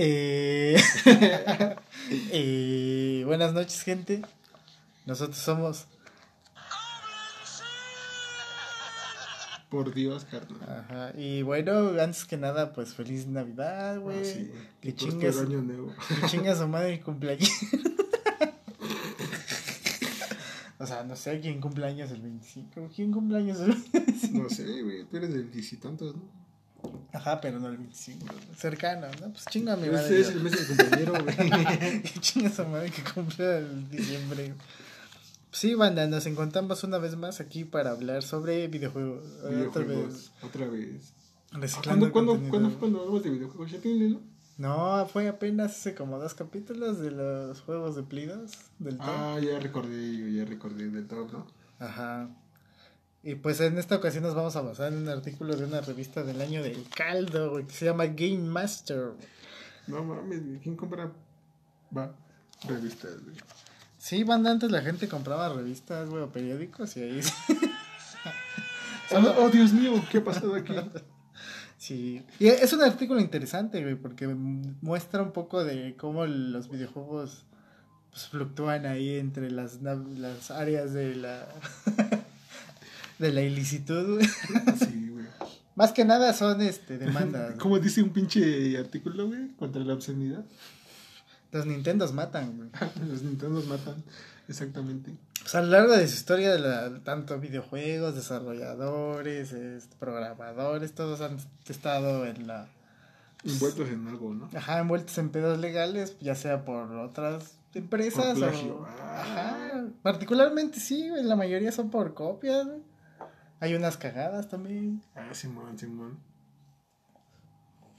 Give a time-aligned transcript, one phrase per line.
[0.00, 0.80] Eh,
[2.30, 4.22] eh, buenas noches, gente.
[5.06, 5.88] Nosotros somos.
[9.68, 10.60] Por Dios, carnal.
[10.62, 11.12] Ajá.
[11.18, 14.20] Y bueno, antes que nada, pues feliz Navidad, güey.
[14.20, 14.68] Ah, sí, güey.
[14.80, 15.38] que chingas.
[15.38, 15.92] año nuevo.
[16.08, 17.50] Que chinga su madre cumpleaños.
[20.78, 22.88] o sea, no sé quién cumpleaños el 25.
[22.94, 24.42] ¿Quién cumpleaños el 25?
[24.44, 25.06] No sé, güey.
[25.06, 26.37] Tú eres del diez y tantos, ¿no?
[27.12, 28.26] Ajá, pero no el 25.
[28.56, 29.30] Cercano, ¿no?
[29.32, 30.20] Pues chinga mi Ese madre.
[30.20, 32.02] es el mes del compañero, güey.
[32.20, 34.54] chinga su madre que cumple el diciembre.
[35.50, 39.24] Sí, banda, nos encontramos una vez más aquí para hablar sobre videojuegos.
[39.38, 40.06] Otra Videojuegos.
[40.14, 40.32] vez.
[40.42, 41.12] Otra vez.
[41.52, 42.50] Reciclando ¿Cuándo, cuándo, contenido.
[42.50, 43.70] ¿Cuándo fue cuando hablamos de videojuegos?
[43.72, 44.20] ¿Ya tiene, no?
[44.58, 49.06] No, fue apenas hace como dos capítulos de los juegos de 2 del top.
[49.08, 51.46] Ah, ya recordé, yo ya recordé del top, ¿no?
[51.78, 52.28] Ajá.
[53.28, 56.22] Y pues en esta ocasión nos vamos a basar en un artículo de una revista
[56.22, 59.10] del año del caldo, güey, que se llama Game Master.
[59.86, 60.40] No mames.
[60.62, 61.12] ¿Quién compra?
[61.94, 62.14] Va.
[62.66, 63.36] Revistas, güey.
[63.98, 67.20] Sí, banda, antes la gente compraba revistas, güey, o periódicos y ahí...
[69.10, 70.74] Oh, oh, Dios mío, ¿qué ha pasado aquí?
[71.76, 77.44] Sí, y es un artículo interesante, güey, porque muestra un poco de cómo los videojuegos
[78.10, 81.46] pues, fluctúan ahí entre las, las áreas de la
[83.18, 84.26] de la ilicitud, güey.
[84.78, 85.26] Sí, güey.
[85.74, 87.50] Más que nada son este demandas.
[87.56, 87.58] ¿no?
[87.62, 89.48] ¿Cómo dice un pinche artículo, güey?
[89.56, 90.44] Contra la obscenidad.
[91.52, 92.70] Los Nintendos matan, güey.
[93.08, 94.02] Los Nintendo matan.
[94.48, 95.12] Exactamente.
[95.40, 101.20] Pues a lo largo de su historia, de la- tanto videojuegos, desarrolladores, este, programadores, todos
[101.20, 102.66] han estado en la
[103.44, 104.50] Envueltos en algo, ¿no?
[104.52, 108.76] Ajá, envueltos en pedos legales, ya sea por otras empresas Por plagio.
[108.78, 108.84] o...
[108.86, 112.80] Ajá, particularmente sí, güey, la mayoría son por copias, güey.
[113.60, 115.02] Hay unas cagadas también.
[115.14, 116.18] Ah, Simón, Simón.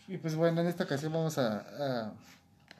[0.08, 1.60] Y pues bueno, en esta ocasión vamos a,
[2.08, 2.14] a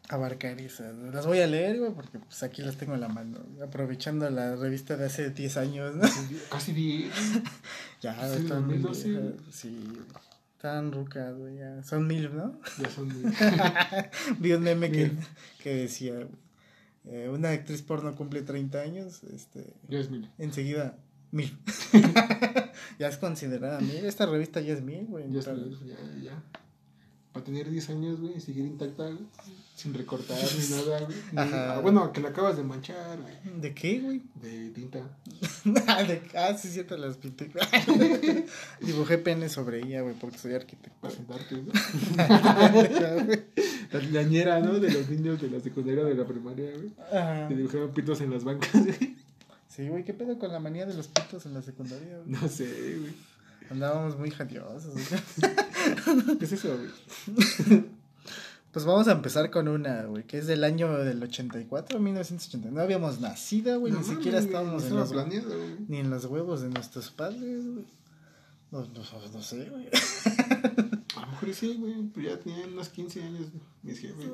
[0.10, 0.96] abarcar esas.
[0.96, 3.40] Las voy a leer, güey, porque pues aquí las tengo en la mano.
[3.64, 6.04] Aprovechando la revista de hace 10 años, ¿no?
[6.50, 7.12] Casi bien.
[8.02, 9.34] Ya, Sí, están muy 2012, viejas.
[9.52, 9.98] Sí.
[10.56, 11.84] Están rucas, güey, ya.
[11.84, 12.58] Son mil, ¿no?
[12.82, 13.10] Ya son.
[14.40, 15.20] Vi un meme que, Mil.
[15.62, 16.14] que decía,
[17.06, 20.30] eh, una actriz porno cumple 30 años, este, Ya es mil.
[20.38, 20.96] enseguida,
[21.32, 21.58] mil.
[23.00, 25.26] ya es considerada mil, esta revista ya es mil, güey.
[25.32, 25.78] Ya es mil.
[25.86, 26.44] Ya, ya.
[27.32, 29.20] Para tener 10 años, güey, y seguir intacta, güey.
[29.76, 31.18] Sin recortar ni nada, güey.
[31.32, 33.62] Ni- ah, bueno, que la acabas de manchar, güey.
[33.62, 34.24] ¿De qué, güey?
[34.42, 35.08] De tinta.
[35.88, 37.52] ah, de- ah, sí, cierto, las pinté.
[38.82, 40.98] Dibujé pene sobre ella, güey, porque soy arquitecto.
[41.00, 41.72] Para sentarte, ¿no?
[43.92, 44.80] La ñañera, ¿no?
[44.80, 46.92] De los niños de la secundaria de la primaria, güey.
[47.14, 47.48] Ajá.
[47.48, 49.16] Que dibujaban pitos en las bancas, güey.
[49.80, 52.18] Sí, güey, ¿qué pedo con la manía de los pitos en la secundaria?
[52.18, 52.30] güey?
[52.30, 53.14] No sé, güey.
[53.70, 54.92] Andábamos muy jadiosos.
[54.94, 56.38] güey.
[56.38, 57.86] ¿Qué es eso, güey?
[58.74, 62.76] Pues vamos a empezar con una, güey, que es del año del 84, 1989.
[62.76, 65.78] No habíamos nacido, güey, No ni mames, siquiera estábamos en los, planeado, güey.
[65.88, 67.86] ni en los huevos de nuestros padres, güey.
[68.72, 69.02] No, no,
[69.34, 69.88] no sé, güey.
[71.16, 73.48] A lo mejor sí, güey, pero ya tenían unos 15 años
[73.82, 74.30] mis jefes.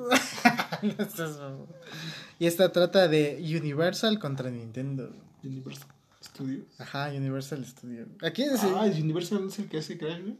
[2.40, 5.12] y esta trata de Universal contra Nintendo.
[5.46, 5.88] Universal
[6.22, 6.80] Studios.
[6.80, 8.06] Ajá, Universal Studio.
[8.22, 10.38] Aquí es Ah, el Universal es el que hace Crash, güey.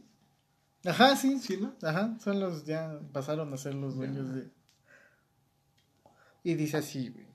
[0.85, 1.39] Ajá, sí.
[1.39, 1.73] Sí, ¿no?
[1.81, 4.49] Ajá, son los, ya pasaron a ser los dueños de...
[6.43, 7.25] Y dice así, güey.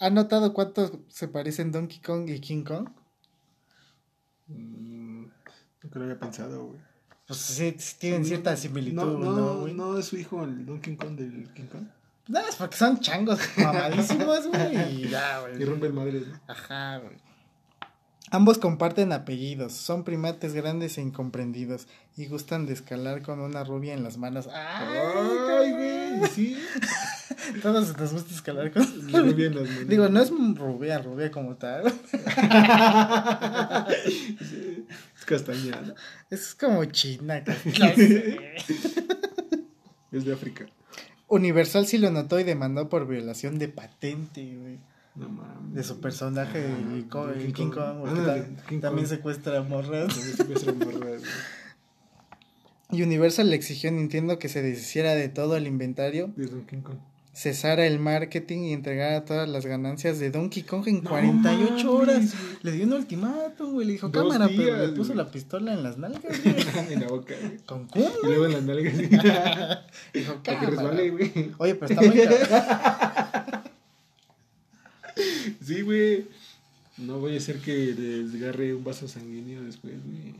[0.00, 2.88] ¿Ha notado cuánto se parecen Donkey Kong y King Kong?
[4.46, 5.26] Mm,
[5.82, 6.80] nunca lo había pensado, güey.
[7.26, 9.74] Pues sí, sí tienen cierta similitud, no, ¿no, no, güey?
[9.74, 11.86] no, es su hijo el Donkey Kong del King Kong.
[12.28, 15.04] No, es porque son changos mamadísimos, güey.
[15.04, 15.64] Y ya, Y güey.
[15.64, 16.38] rompen madres, ¿no?
[16.46, 17.16] Ajá, güey.
[18.30, 23.94] Ambos comparten apellidos, son primates grandes e incomprendidos y gustan de escalar con una rubia
[23.94, 24.50] en las manos.
[24.52, 24.98] ¡Ay,
[25.48, 26.58] Ay, güey, sí.
[27.62, 29.88] Todos nos gusta escalar con Muy bien las manos.
[29.88, 30.28] Digo, no es
[30.58, 31.90] rubia, rubia como tal.
[31.90, 32.18] Sí,
[35.18, 35.94] Es castaña, ¿no?
[36.28, 37.42] Es como China.
[37.44, 38.36] casi.
[40.12, 40.66] Es de África.
[41.28, 44.78] Universal sí lo notó y demandó por violación de patente, güey.
[45.14, 45.74] No mames.
[45.74, 47.74] De su personaje Ah, Co- King Kong.
[47.74, 49.16] Kong, Ah, ta- King también Kong.
[49.16, 50.14] secuestra morras.
[50.14, 51.22] También secuestra morras,
[52.90, 56.48] Universal le exigió a Nintendo que se deshiciera de todo el inventario, De
[56.82, 56.96] Kong.
[57.40, 61.84] Cesara el marketing y entregara todas las ganancias de Donkey Kong en No 48 mames,
[61.84, 62.34] horas.
[62.62, 63.86] Le dio un ultimátum, güey.
[63.86, 65.18] Le dijo, Dos cámara, pero le puso güey.
[65.18, 66.92] la pistola en las nalgas, güey.
[66.92, 67.58] en la boca, güey.
[67.64, 68.10] ¿Con cómo?
[68.24, 68.96] Y luego en las nalgas.
[70.14, 70.70] Dijo, Para que cámara.
[70.70, 71.52] resbale, güey.
[71.58, 73.62] Oye, pero está muy caro.
[75.64, 76.26] Sí, güey.
[76.96, 80.34] No voy a hacer que desgarre un vaso sanguíneo después, güey.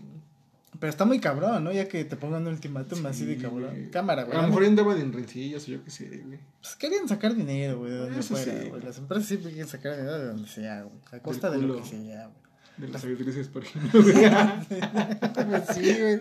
[0.80, 1.72] Pero está muy cabrón, ¿no?
[1.72, 3.70] Ya que te pongan un ultimátum así de Sí, cabrón.
[3.70, 3.90] güey.
[3.90, 4.38] Cámara, güey.
[4.38, 6.38] A lo mejor andaban en rencillas o yo qué sé, güey.
[6.60, 8.68] Pues querían sacar dinero, güey, de donde Eso fuera, sí.
[8.68, 8.82] güey.
[8.82, 10.96] Las empresas siempre quieren sacar dinero de donde sea, güey.
[11.12, 12.38] A costa de lo que sea, güey.
[12.76, 14.14] De las avedreces, por ejemplo, güey.
[15.74, 16.20] Sí, güey.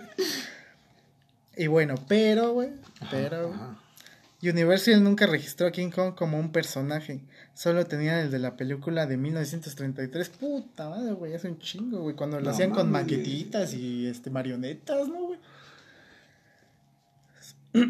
[1.55, 2.69] Y bueno, pero, güey,
[3.11, 3.77] pero, Ajá.
[4.43, 7.21] Universal nunca registró a King Kong como un personaje.
[7.55, 10.29] Solo tenían el de la película de 1933.
[10.29, 12.15] Puta madre, güey, hace un chingo, güey.
[12.15, 15.39] Cuando lo No hacían con maquetitas y este marionetas, ¿no, güey?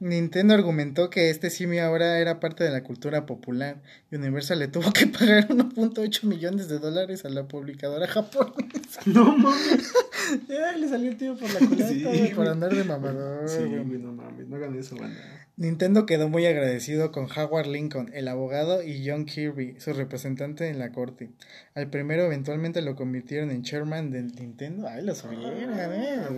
[0.00, 3.78] Nintendo argumentó que este simio ahora era parte de la cultura popular.
[4.12, 9.00] Universal le tuvo que pagar 1.8 millones de dólares a la publicadora japonesa.
[9.06, 9.92] No mames.
[10.46, 13.82] Ya le salió el tío por la culata, Sí, por andar de mamador, Sí, güey.
[13.82, 14.46] güey, no mames.
[14.46, 15.18] No hagan eso, banda.
[15.58, 20.78] Nintendo quedó muy agradecido con Howard Lincoln, el abogado, y John Kirby, su representante en
[20.78, 21.30] la corte.
[21.74, 24.86] Al primero eventualmente lo convirtieron en chairman de Nintendo.
[24.88, 26.20] Ay, lo subieron, eh.
[26.20, 26.28] Ah.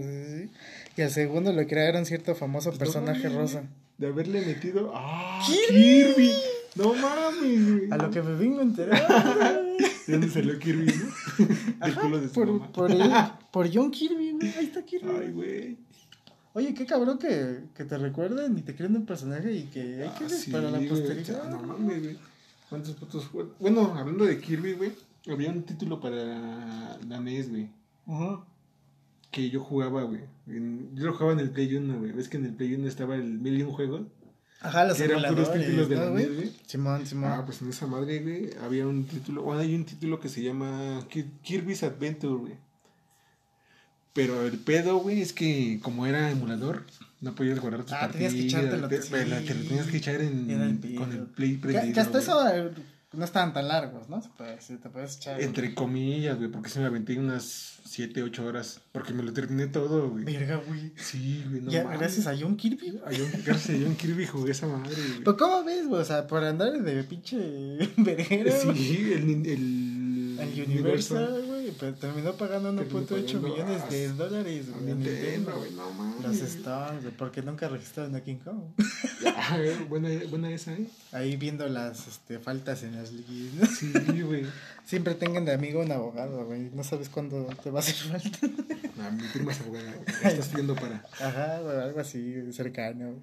[0.00, 0.50] Sí.
[0.96, 3.64] Y al segundo lo crearon cierto famoso No personaje rosa.
[3.98, 4.92] De haberle metido.
[4.94, 5.46] ¡Ah!
[5.46, 6.14] ¡Kirby!
[6.14, 6.32] ¡Kirby!
[6.76, 7.88] No mames, güey.
[7.90, 9.62] A lo que me vengo a enterar.
[10.06, 11.84] ¿De dónde salió Kirby, no?
[11.86, 12.72] Del culo de su por, mamá.
[12.72, 13.02] por, él,
[13.52, 14.54] por John Kirby, güey.
[14.56, 15.10] Ahí está Kirby.
[15.20, 15.76] Ay, güey.
[16.54, 20.10] Oye, qué cabrón que, que te recuerden y te creen un personaje y que hay
[20.18, 21.50] que Ah, sí, para la posteridad.
[21.50, 22.18] No mames, güey.
[22.70, 23.52] ¿Cuántos putos juegos?
[23.58, 24.92] Bueno, hablando de Kirby, güey.
[25.28, 27.68] Había un título para la NES, güey.
[28.06, 28.44] Ajá.
[29.30, 30.20] Que yo jugaba, güey.
[30.46, 32.12] Yo lo jugaba en el Play 1, güey.
[32.12, 34.02] ¿Ves que en el Play 1 estaba el Mil y un juegos?
[34.60, 36.10] Ajá, los Que eran puros títulos de ¿no, la?
[36.12, 36.52] NES, güey.
[36.66, 37.30] Simón, Simón.
[37.32, 40.42] Ah, pues en esa madre, güey, había un título, bueno, hay un título que se
[40.42, 42.54] llama Ki- Kirby's Adventure, güey.
[44.14, 46.84] Pero el pedo, güey, es que como era emulador,
[47.20, 49.10] no podías guardar tus Ah, tenías que partidas, echártelo, te, sí.
[49.28, 52.12] la- te lo tenías que echar en, el con el play que, prendido, que hasta
[52.18, 52.22] güey.
[52.22, 52.70] eso eh,
[53.12, 54.22] no estaban tan largos, ¿no?
[54.38, 55.40] Decir, te puedes echar.
[55.40, 59.66] Entre comillas, güey, porque se me aventé unas 7, 8 horas, porque me lo terminé
[59.68, 60.24] todo, güey.
[60.24, 60.92] Verga, güey.
[60.96, 63.02] Sí, güey, no ya, gracias a John Kirby, güey.
[63.04, 65.18] A John- gracias a John Kirby jugué esa madre, güey.
[65.24, 66.02] Pero ¿cómo ves, güey?
[66.02, 67.36] O sea, por andar de pinche
[67.96, 68.52] verguero.
[68.74, 71.43] Sí, el, nin- el, El Universal, pero
[71.74, 74.84] terminó pagando Terminó 1.8 pagando millones a- de dólares, güey.
[74.94, 75.56] Nintendo, Nintendo.
[75.58, 76.22] güey, no mames.
[76.40, 78.60] Los stocks, güey, porque nunca registraron a King Kong.
[79.56, 80.86] Eh, buena, buena esa, ¿eh?
[81.12, 83.66] Ahí viendo las este, faltas en las leyes, ¿no?
[83.66, 84.46] Sí, güey.
[84.84, 86.70] Siempre tengan de amigo un abogado, güey.
[86.74, 88.38] No sabes cuándo te va a hacer falta.
[89.00, 90.04] Ah, mi prima es abogada, güey.
[90.08, 91.04] Está estudiando para.
[91.20, 93.14] Ajá, güey, algo así, cercano.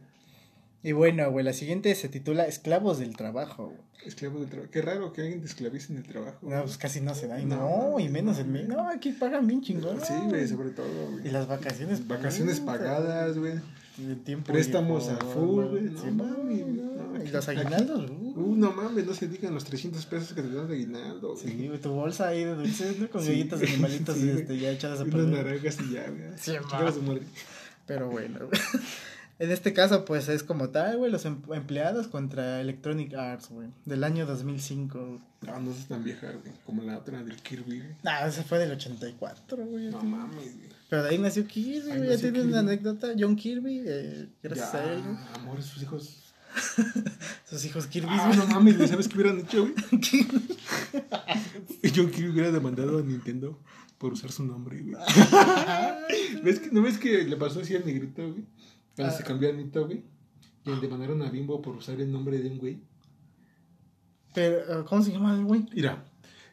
[0.83, 3.77] Y bueno, güey, la siguiente se titula Esclavos del Trabajo, güey.
[4.05, 4.71] Esclavo del trabajo.
[4.71, 6.39] Qué raro que alguien te esclavice en el trabajo.
[6.41, 6.61] No, güey.
[6.63, 7.39] pues casi no se da.
[7.39, 8.63] Y No, no, y menos en mí.
[8.67, 9.99] No, aquí pagan bien chingón.
[10.03, 10.87] Sí, güey, sobre todo,
[11.17, 11.31] Y güey.
[11.31, 12.07] las vacaciones.
[12.07, 13.53] Vacaciones pagadas, güey.
[13.99, 15.83] y el tiempo Préstamos a full, güey.
[15.83, 18.33] No sí, no, no, Y los aguinaldos, uh.
[18.39, 21.47] Uh, no mames, no se digan los 300 pesos que te dan de aguinaldo, güey.
[21.47, 23.07] Sí, güey, tu bolsa ahí de dulces, ¿no?
[23.07, 23.27] Con Sí.
[23.33, 24.41] galletas de animalitos Sí, güey.
[24.41, 25.45] este, ya echadas a Unas perder.
[25.45, 26.21] naranjas y ya, güey.
[26.37, 26.53] Sí.
[27.85, 28.61] Pero bueno, güey.
[29.41, 33.69] En este caso, pues es como tal, güey, los em- empleados contra Electronic Arts, güey,
[33.85, 34.99] del año 2005.
[34.99, 35.19] güey.
[35.41, 36.53] No, no es tan vieja, güey.
[36.63, 37.91] Como la otra del Kirby, güey.
[38.03, 39.85] Nah, ese fue del 84, güey.
[39.89, 40.69] No mames, güey.
[40.89, 42.09] Pero de ahí nació Kirby, güey.
[42.09, 43.07] Ya tienes una anécdota.
[43.17, 45.17] John Kirby, eh, gracias Ya, a él, güey.
[45.33, 46.17] amor, sus hijos.
[47.49, 48.09] Sus hijos Kirby.
[48.11, 48.87] Ah, no mames, güey.
[48.89, 49.73] ¿Sabes qué hubieran hecho, güey?
[51.95, 53.57] John Kirby hubiera demandado a Nintendo
[53.97, 54.95] por usar su nombre, güey.
[56.43, 58.43] ¿Ves que, ¿No ves que le pasó así al negrito, güey?
[58.95, 59.17] Cuando Ah.
[59.17, 60.03] se cambió a Nito, güey.
[60.65, 62.79] Y le demandaron a Bimbo por usar el nombre de un güey.
[64.33, 65.65] Pero, ¿cómo se llama el güey?
[65.73, 66.03] Mira,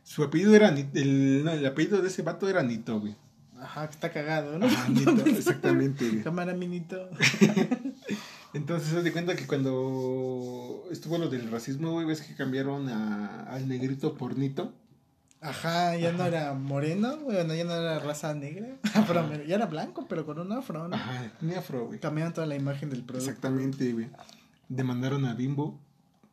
[0.03, 0.99] su apellido era Nito.
[0.99, 3.15] El, no, el apellido de ese vato era Nito, güey.
[3.61, 4.67] Ajá, que está cagado, ¿no?
[4.89, 6.23] Nito, exactamente, güey.
[6.23, 7.09] Cámara minito.
[8.55, 13.43] Entonces, se de cuenta que cuando estuvo lo del racismo, güey, ves que cambiaron a,
[13.45, 14.73] al negrito por Nito.
[15.41, 18.77] Ajá, ya no era moreno, güey, no, ya no era raza negra.
[18.95, 20.97] Afro, ya era blanco, pero con un afro, ¿no?
[20.97, 22.01] Ajá, tenía afro, güey.
[22.01, 23.31] Cambiaron toda la imagen del producto.
[23.31, 24.09] Exactamente, güey.
[24.69, 25.79] Demandaron a Bimbo.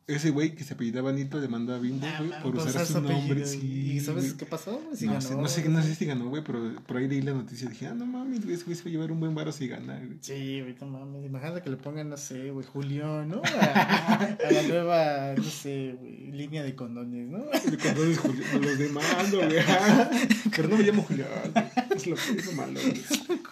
[0.08, 3.00] Ese güey que se apellidaba Nito demandó a Bimbo, Ah, güey, por por usar su
[3.00, 3.44] nombre.
[3.44, 4.36] Sí, ¿Y sabes güey.
[4.36, 4.80] qué pasó?
[4.94, 7.22] Si no, ganó, sé, no, sé, no sé si ganó, güey, pero por ahí leí
[7.22, 9.18] la noticia y dije, ah, no mames, güey, ese güey se va a llevar un
[9.18, 10.18] buen varo si gana, güey.
[10.20, 11.26] Sí, güey, no mames.
[11.26, 13.42] Imagínate que le pongan, no sé, güey, Julián, ¿no?
[13.60, 14.14] A,
[14.46, 17.38] a la nueva, no sé, güey, línea de condones, ¿no?
[17.70, 19.56] De condones, Julián, me los demando, güey.
[20.54, 21.64] Pero no me llamo Julián, güey.
[21.96, 23.02] Es lo que es lo malo, güey.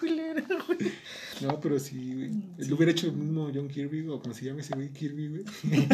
[0.08, 0.92] Culero, güey.
[1.40, 2.30] No, pero sí, güey.
[2.58, 5.44] Él hubiera hecho el mismo John Kirby, o como se llama ese güey, Kirby, güey.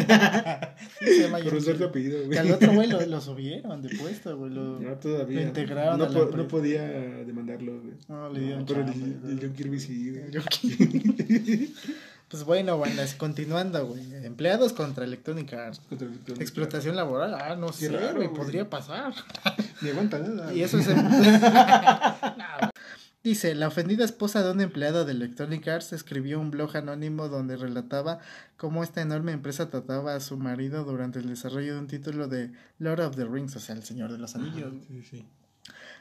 [1.21, 2.31] Llama Por usar tu apellido, güey.
[2.31, 4.53] Que al otro güey lo, lo subieron de puesto, güey.
[4.53, 5.41] Lo, No, todavía.
[5.41, 7.95] Lo integraron no, a la po- no podía demandarlo, güey.
[8.09, 10.25] no, le dieron pero chamba, el, el John Kirby sí, güey.
[10.33, 11.75] John Kirby.
[12.29, 14.03] Pues bueno, bandas, continuando, güey.
[14.25, 15.81] Empleados contra Electronic Arts.
[15.91, 18.39] El Explotación laboral, ah, no Qué sé, raro, güey, güey.
[18.41, 19.13] podría pasar.
[19.83, 20.55] Ni aguanta nada.
[20.55, 20.87] Y eso es.
[20.89, 22.70] en- No, güey.
[23.23, 27.57] Dice, la ofendida esposa de un empleado de Electronic Arts escribió un blog anónimo donde
[27.59, 28.19] relataba
[28.57, 32.51] cómo esta enorme empresa trataba a su marido durante el desarrollo de un título de
[32.79, 34.73] Lord of the Rings, o sea, el Señor de los Anillos.
[34.89, 35.27] Sí, sí.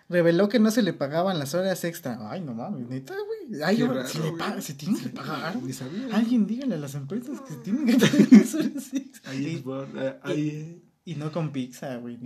[0.08, 2.32] Reveló que no se le pagaban las horas extra.
[2.32, 3.62] Ay, no mames, neta, güey.
[3.64, 5.56] Ay, raro, se le paga, se tiene que pagar.
[5.74, 6.16] Sabía.
[6.16, 9.32] Alguien dígale a las empresas que se tienen que pagar las horas extra.
[9.32, 9.64] Ahí Y- es
[10.04, 12.18] eh, ahí, Y no con pizza, güey.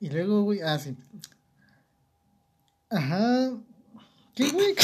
[0.00, 0.94] y luego, güey, ah, sí.
[2.94, 3.52] Ajá.
[4.34, 4.74] ¿Qué, güey?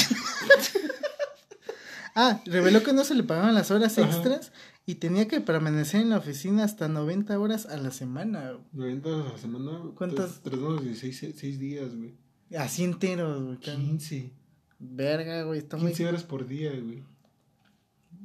[2.14, 4.08] ah, reveló que no se le pagaban las horas Ajá.
[4.08, 4.52] extras
[4.86, 8.52] y tenía que permanecer en la oficina hasta 90 horas a la semana.
[8.72, 8.96] güey.
[8.96, 9.80] 90 a la semana.
[9.96, 10.40] ¿Cuántas?
[10.42, 12.14] 3 menos 16, 6 días, güey.
[12.58, 13.58] Así enteros, güey.
[13.58, 14.32] 15.
[14.78, 15.58] Verga, güey.
[15.60, 15.88] Está muy.
[15.88, 17.04] 15 horas por día, güey.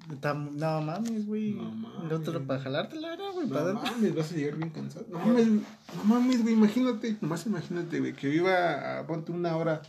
[0.07, 1.51] No mames, güey.
[1.51, 2.11] No mames.
[2.11, 3.47] No te lo para jalarte la hora, güey.
[3.47, 5.05] No mames, vas a llegar bien cansado.
[5.09, 9.81] No mames, no mames, güey, imagínate, nomás imagínate, güey, que viva a, ponte una hora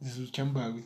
[0.00, 0.84] de su chamba, güey.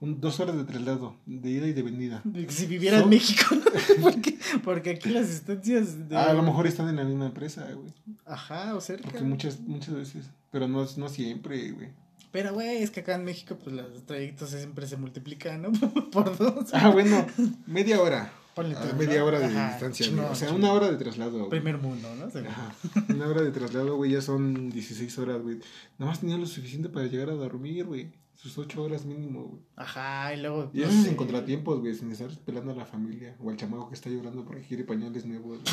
[0.00, 2.22] Un, dos horas de traslado, de ida y de venida.
[2.48, 3.54] Si viviera en México,
[4.02, 6.08] porque, porque aquí las estancias.
[6.08, 6.16] De...
[6.16, 7.92] Ah, a lo mejor están en la misma empresa, güey.
[8.26, 9.08] Ajá, o cerca.
[9.08, 12.03] Porque muchas, muchas veces, pero no, no siempre, güey.
[12.34, 15.70] Pero, güey, es que acá en México, pues los trayectos siempre se multiplican, ¿no?
[16.10, 16.74] Por dos.
[16.74, 17.24] Ah, bueno,
[17.64, 18.32] media hora.
[18.56, 19.26] Ponle Ah, media ¿no?
[19.26, 20.26] hora de Ajá, distancia, güey.
[20.26, 21.50] O sea, una hora de traslado, güey.
[21.50, 22.24] Primer mundo, ¿no?
[22.24, 22.74] Ajá.
[23.08, 25.58] Una hora de traslado, güey, ya son 16 horas, güey.
[25.96, 28.10] Nada más tenía lo suficiente para llegar a dormir, güey.
[28.34, 29.62] Sus 8 horas mínimo, güey.
[29.76, 30.72] Ajá, y luego.
[30.74, 31.04] Y no eso sé.
[31.04, 33.36] sin contratiempos, güey, sin estar pelando a la familia.
[33.38, 35.60] O al chamaco que está llorando porque quiere pañales nuevos.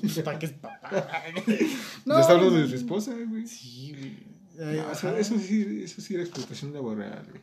[0.00, 0.90] Pues, ¿Para qué es papá?
[2.06, 3.46] Ya está hablando de su esposa, güey.
[3.46, 4.31] Sí, güey.
[4.54, 7.42] No, o sea, eso sí, eso sí era explotación laboral, güey.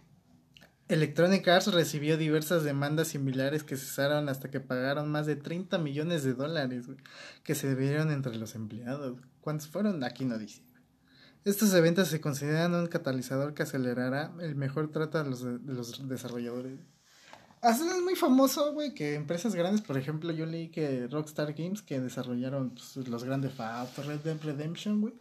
[0.89, 6.23] Electronic Arts recibió diversas demandas similares que cesaron hasta que pagaron más de 30 millones
[6.23, 6.87] de dólares,
[7.43, 9.19] que se debieron entre los empleados.
[9.39, 10.03] ¿Cuántos fueron?
[10.03, 10.63] Aquí no dice.
[11.45, 16.09] Estos eventos se consideran un catalizador que acelerará el mejor trato de los, de los
[16.09, 16.79] desarrolladores.
[17.61, 21.81] Así es muy famoso, güey, que empresas grandes, por ejemplo, yo leí que Rockstar Games,
[21.81, 25.13] que desarrollaron pues, los grandes Auto, Red Dead Redemption, güey.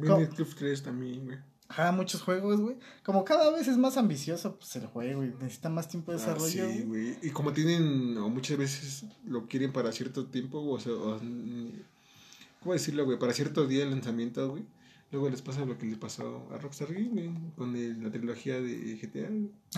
[0.00, 1.38] Club 3 también, güey.
[1.68, 2.76] Ajá, muchos juegos, güey.
[3.02, 6.20] Como cada vez es más ambicioso, pues el juego, y necesita más tiempo de Ah,
[6.20, 6.48] desarrollo.
[6.70, 6.84] sí, güey.
[6.84, 7.18] güey.
[7.22, 11.18] Y como tienen, o muchas veces lo quieren para cierto tiempo, o sea, o,
[12.60, 13.18] ¿cómo decirlo, güey?
[13.18, 14.64] Para cierto día de lanzamiento, güey.
[15.12, 18.98] Luego les pasa lo que le pasó a Rockstar güey, con el- la trilogía de
[19.00, 19.28] GTA.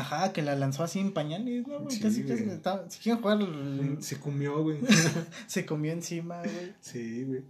[0.00, 1.94] Ajá, que la lanzó así en pañales, ¿no, güey?
[1.94, 2.44] Sí, casi, casi.
[2.44, 4.78] estaba- si quieren jugar, el- Se comió, güey.
[5.46, 6.72] se comió encima, güey.
[6.80, 7.44] sí, güey.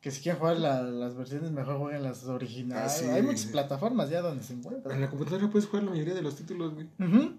[0.00, 2.84] Que si quieren jugar la- las versiones, mejor jueguen las originales.
[2.84, 3.34] Ah, sí, Hay güey.
[3.34, 5.00] muchas plataformas ya donde se En encuentran.
[5.00, 6.86] la computadora puedes jugar la mayoría de los títulos, güey.
[6.98, 7.34] Ujú.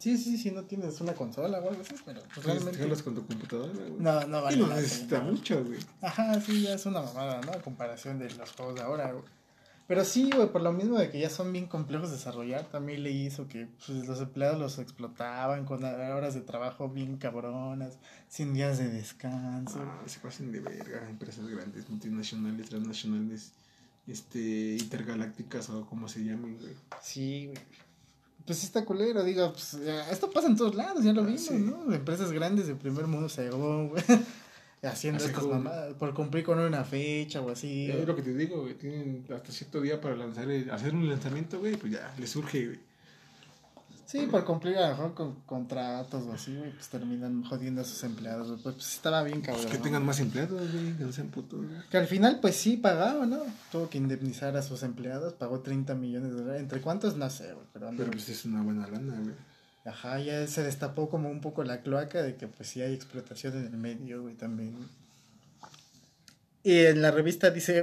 [0.00, 3.02] Sí, sí, sí, no tienes una consola o algo así, pero pues, realmente.
[3.04, 4.00] con tu computadora, güey.
[4.00, 4.56] No, no Y vale.
[4.56, 5.78] no necesita mucho, güey.
[6.00, 7.52] Ajá, sí, ya es una mamada, ¿no?
[7.52, 9.24] A comparación de los juegos de ahora, güey.
[9.86, 13.02] Pero sí, güey, por lo mismo de que ya son bien complejos de desarrollar, también
[13.02, 18.54] le hizo que pues, los empleados los explotaban con horas de trabajo bien cabronas, sin
[18.54, 19.80] días de descanso.
[19.82, 21.06] Ah, se pasan de verga.
[21.10, 23.52] Empresas grandes, multinacionales, transnacionales,
[24.06, 26.74] este, intergalácticas o como se llamen, güey.
[27.02, 27.58] Sí, güey.
[28.50, 29.74] Pues está culero, digo, pues
[30.10, 31.54] esto pasa en todos lados, ya lo Ah, vimos, sí.
[31.54, 31.94] ¿no?
[31.94, 34.02] Empresas grandes del primer mundo según, güey.
[34.82, 37.88] Haciendo Así estas como- mamadas, por cumplir con una fecha o así.
[37.92, 38.74] Es lo que te digo, güey.
[38.74, 41.76] Tienen hasta cierto día para lanzar el- hacer un lanzamiento, güey.
[41.76, 42.78] Pues ya, les surge, güey.
[44.10, 47.84] Sí, por cumplir a lo mejor con contratos o así, güey, pues terminan jodiendo a
[47.84, 48.60] sus empleados, güey.
[48.60, 49.62] Pues, pues, estaba bien cabrón.
[49.62, 50.96] Pues que tengan más empleados, güey.
[50.96, 51.80] Que no sean putos, güey.
[51.88, 53.38] Que al final, pues sí pagaba, ¿no?
[53.70, 56.60] Tuvo que indemnizar a sus empleados, pagó 30 millones de dólares.
[56.60, 57.16] ¿Entre cuántos?
[57.16, 57.66] No sé, güey.
[57.72, 59.34] Pero, Pero pues es una buena lana, güey.
[59.84, 63.56] Ajá, ya se destapó como un poco la cloaca de que pues sí hay explotación
[63.58, 64.74] en el medio, güey, también.
[66.64, 67.80] Y en la revista dice,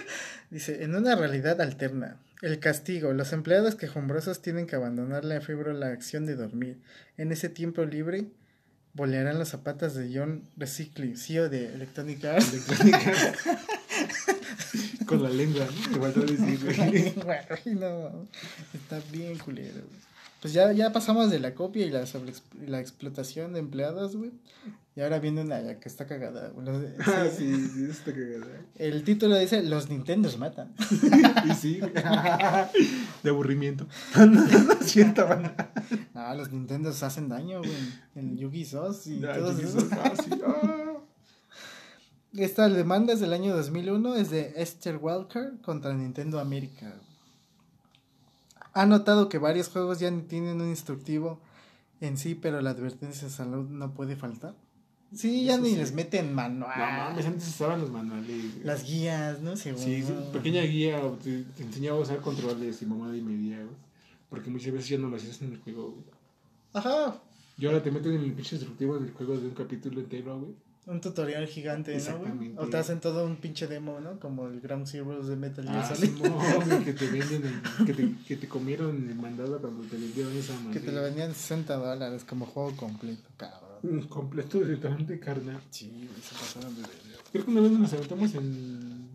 [0.50, 5.88] dice, en una realidad alterna, el castigo, los empleados quejumbrosos tienen que abandonar la frívola
[5.88, 6.80] acción de dormir.
[7.16, 8.26] En ese tiempo libre,
[8.94, 12.52] bolearán los zapatos de John Recycling, CEO de Electronic Arts.
[12.52, 13.34] Electrónica.
[15.06, 15.96] Con la lengua, ¿no?
[15.96, 17.12] Igual te a decir, güey.
[17.12, 18.28] Güey, no,
[18.72, 20.10] está bien culero, güey.
[20.40, 22.32] Pues ya, ya pasamos de la copia y la, sobre
[22.66, 24.30] la explotación de empleados, güey.
[25.00, 26.52] Y ahora viene una que está cagada.
[26.62, 27.50] Los Ah, sí.
[27.54, 28.60] sí, sí, eso está cagada.
[28.76, 30.74] El título dice, los Nintendos matan.
[31.50, 31.80] Y sí.
[33.22, 33.86] De aburrimiento.
[34.14, 34.44] No,
[34.78, 35.72] es cierto, banda.
[36.12, 37.72] Ah, los Nintendos hacen daño, güey.
[38.14, 39.90] El Yugi Sos y todos sí, esos.
[39.92, 40.98] ah, sí, ah.
[42.34, 46.92] Esta demanda es del año 2001, es de Esther Walker contra Nintendo América.
[48.74, 51.40] Ha notado que varios juegos ya tienen un instructivo
[52.02, 54.54] en sí, pero la advertencia de salud no puede faltar.
[55.14, 55.76] Sí, ya ni sí.
[55.76, 56.78] les meten No manual.
[56.78, 58.64] mames, antes estaban los manuales.
[58.64, 59.56] Las guías, ¿no?
[59.56, 59.80] Según.
[59.82, 63.76] Sí, pequeña guía, te, te enseñaba a usar controles y mamada y media, güey.
[64.28, 66.04] Porque muchas veces ya no lo hacías en el juego, güey.
[66.72, 67.20] Ajá.
[67.58, 70.52] Y ahora te meten en el pinche instructivo del juego de un capítulo entero, güey.
[70.86, 72.18] Un tutorial gigante, ¿no?
[72.34, 72.52] güey?
[72.56, 74.18] O te hacen todo un pinche demo, ¿no?
[74.18, 76.08] Como el Ground Zero de Metal Gear Ah, Solid.
[76.16, 76.32] Simón,
[76.66, 77.42] güey, que te venden,
[77.78, 80.80] el- que, te, que te comieron el mandado cuando te vendieron esa madre.
[80.80, 83.59] que te lo vendían 60 dólares como juego completo, cabrón.
[84.08, 85.60] Completo directamente carnal.
[85.70, 86.96] Sí, güey, se pasaron de verga.
[87.32, 89.08] Creo que una vez nos aventamos en,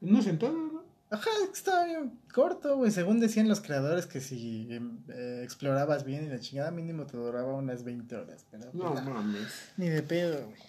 [0.00, 0.78] en una sentada, ¿no?
[1.10, 2.90] Ajá, estaba bien corto, güey.
[2.90, 7.16] Según decían los creadores que si em, eh, explorabas bien y la chingada mínimo te
[7.16, 8.44] duraba unas 20 horas.
[8.50, 9.48] Pero No pues, mames.
[9.78, 10.60] ni de pedo, güey.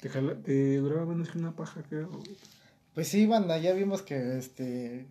[0.00, 2.08] Te, jala, te duraba menos que una paja, creo.
[2.10, 2.36] güey.
[2.94, 5.06] Pues sí, banda, ya vimos que este.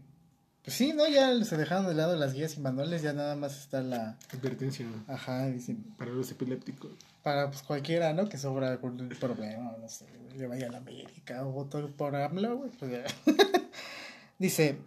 [0.64, 1.08] Pues sí, ¿no?
[1.08, 4.18] Ya se dejaron de lado las guías y manuales, ya nada más está la.
[4.34, 5.84] Advertencia Ajá, dicen.
[5.98, 6.92] para los epilépticos.
[7.24, 8.30] Para pues cualquiera, ¿no?
[8.30, 12.58] Que sobra algún problema, no sé, le vaya a la América o voto por AMLO,
[12.58, 12.70] güey.
[12.72, 13.04] Pues ya.
[14.40, 14.78] Dice.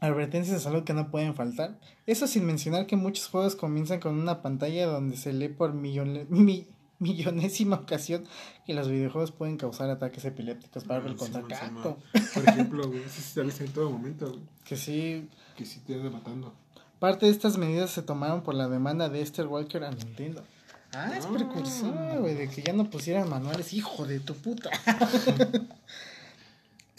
[0.00, 1.78] Advertencias de salud que no pueden faltar.
[2.06, 6.26] Eso sin mencionar que muchos juegos comienzan con una pantalla donde se lee por millone-
[6.30, 6.66] mi-
[7.00, 8.24] millonésima ocasión
[8.64, 11.82] que los videojuegos pueden causar ataques epilépticos para el Ah, contra Simón, Simón.
[11.82, 11.96] Capcom.
[12.34, 14.40] Por ejemplo, güey, eso sí sales en todo momento, güey.
[14.64, 16.54] Que sí, Que sí te anda matando.
[17.00, 20.44] Parte de estas medidas se tomaron por la demanda de Esther Walker a Nintendo.
[20.92, 23.72] Ah, es precursor, güey, de que ya no pusieran manuales.
[23.72, 24.70] Hijo de tu puta.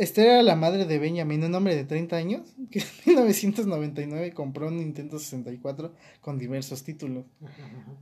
[0.01, 2.41] Esther era la madre de Benjamin, un hombre de 30 años,
[2.71, 7.25] que en 1999 compró un Nintendo 64 con diversos títulos.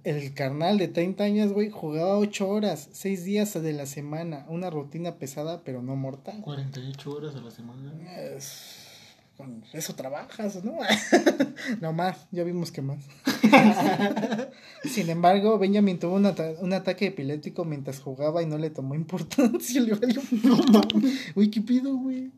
[0.03, 4.45] El carnal de 30 años, güey, jugaba 8 horas, 6 días de la semana.
[4.49, 6.41] Una rutina pesada, pero no mortal.
[6.41, 7.93] 48 horas a la semana.
[8.35, 8.85] Es-
[9.39, 10.73] Con eso trabajas, ¿no?
[11.81, 12.99] no más, ya vimos que más.
[14.83, 18.95] Sin embargo, Benjamin tuvo un, ata- un ataque epiléptico mientras jugaba y no le tomó
[18.95, 19.79] importancia.
[19.81, 20.21] Le valió.
[21.35, 22.31] Uy, ¿qué pido, güey?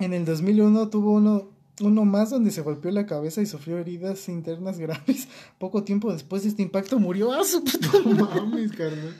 [0.00, 4.28] En el 2001 tuvo uno, uno más donde se golpeó la cabeza y sufrió heridas
[4.28, 5.28] internas graves.
[5.60, 7.32] Poco tiempo después de este impacto murió.
[7.32, 9.14] ¡Ah, su puta No mames, carnal.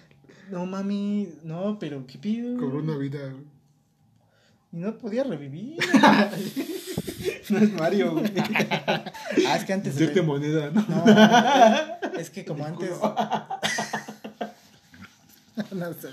[0.51, 2.57] No mami, no, pero ¿qué pido?
[2.59, 3.33] Cobró una vida.
[4.75, 5.79] Y no podía revivir.
[7.51, 8.33] No es Mario, güey.
[9.47, 9.95] Ah, es que antes.
[10.25, 10.83] Moneda, ¿no?
[10.89, 12.91] No, es que como antes.
[15.73, 16.09] no sé,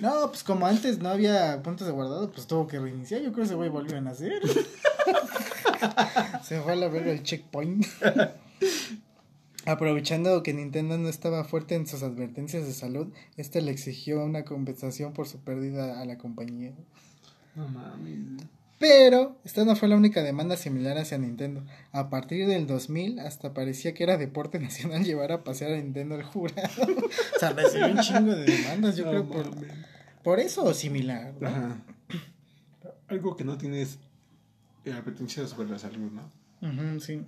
[0.00, 3.20] No, pues como antes no había puntos de guardado, pues tuvo que reiniciar.
[3.20, 4.40] Yo creo que ese güey volvió a nacer.
[6.44, 7.84] Se fue a la verga el checkpoint.
[9.66, 14.44] Aprovechando que Nintendo no estaba fuerte en sus advertencias de salud, este le exigió una
[14.44, 16.72] compensación por su pérdida a la compañía.
[17.54, 18.44] No mames.
[18.78, 21.64] Pero esta no fue la única demanda similar hacia Nintendo.
[21.92, 26.16] A partir del 2000 hasta parecía que era deporte nacional llevar a pasear a Nintendo
[26.16, 26.82] al jurado.
[26.82, 29.50] o sea, recibió un chingo de demandas, yo No creo
[30.22, 31.34] por, eso o similar.
[31.40, 31.48] ¿no?
[31.48, 31.82] Ajá.
[33.08, 33.98] Algo que no tienes
[34.84, 36.30] eh, apetencia sobre la salud, ¿no?
[36.60, 37.22] Ujú, sí.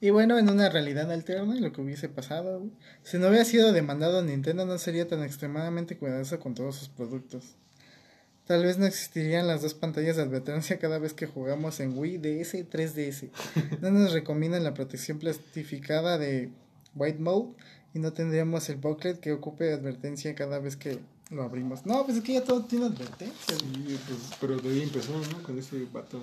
[0.00, 2.62] Y bueno, en una realidad alterna, lo que hubiese pasado,
[3.02, 7.56] si no hubiera sido demandado Nintendo no sería tan extremadamente cuidadoso con todos sus productos.
[8.46, 12.18] Tal vez no existirían las dos pantallas de advertencia cada vez que jugamos en Wii
[12.18, 13.28] DS y 3DS.
[13.82, 16.50] No nos recomiendan la protección plastificada de
[16.94, 17.54] White Mode
[17.92, 20.98] y no tendríamos el booklet que ocupe advertencia cada vez que
[21.30, 21.84] lo abrimos.
[21.84, 23.56] No, pues es que ya todo tiene advertencia.
[23.58, 25.42] Sí, pues, pero de ahí empezó, ¿no?
[25.42, 26.18] Con ese vato.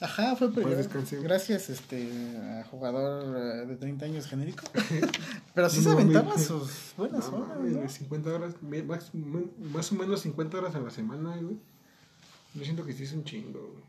[0.00, 0.80] Ajá, fue primero.
[1.22, 4.64] Gracias, este, a jugador eh, de 30 años genérico.
[5.54, 7.78] Pero sí No se aventaba sus buenas No, horas, ¿no?
[7.78, 9.10] güey, 50 horas, me- más,
[9.72, 11.56] más o menos 50 horas a la semana, güey.
[12.54, 13.84] Yo siento que sí es un chingo, güey.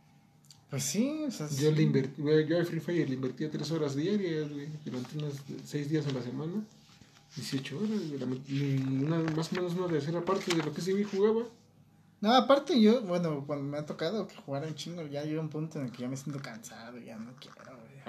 [0.70, 1.76] Pues sí, o sea, Yo sí.
[1.76, 5.34] le invertí, yo al Free Fire le invertía 3 horas diarias, güey, durante unos
[5.66, 6.64] 6 días a la semana.
[7.36, 7.90] 18 horas,
[8.88, 11.44] una- más o menos una tercera parte de lo que güey jugaba.
[12.22, 15.50] No, aparte yo, bueno, cuando me ha tocado que jugar un chingo, ya llega un
[15.50, 17.56] punto en el que ya me siento cansado, ya no quiero.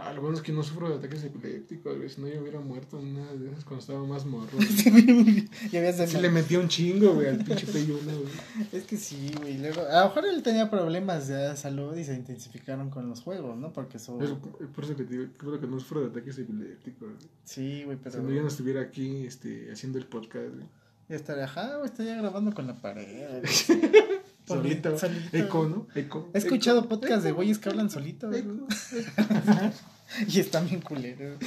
[0.02, 2.58] Ah, lo bueno es que no sufro de ataques epilépticos, güey, si no yo hubiera
[2.60, 4.48] muerto en una de esas cuando estaba más morro.
[4.56, 5.48] güey.
[5.70, 8.32] ya Sí le metía un chingo, güey, al pinche 1, güey.
[8.72, 9.58] Es que sí, güey.
[9.58, 13.58] Luego, a lo mejor él tenía problemas de salud y se intensificaron con los juegos,
[13.58, 13.72] ¿no?
[13.72, 14.18] Porque eso.
[14.22, 14.30] Es
[14.68, 17.28] por eso que te digo, creo que no sufro de ataques epilépticos, güey.
[17.44, 18.16] Sí, güey, pero.
[18.16, 20.66] Si no, yo no estuviera aquí este, haciendo el podcast, güey.
[21.10, 23.42] Ya estaría, ajá, güey, estaría grabando con la pared.
[24.54, 24.98] Solito.
[24.98, 25.36] Solito.
[25.36, 25.86] Eco, ¿no?
[25.94, 26.30] Eco.
[26.34, 28.30] He escuchado podcasts de güeyes que hablan solitos.
[28.30, 28.40] güey.
[28.42, 28.66] Eco.
[30.28, 31.38] y están bien culeros.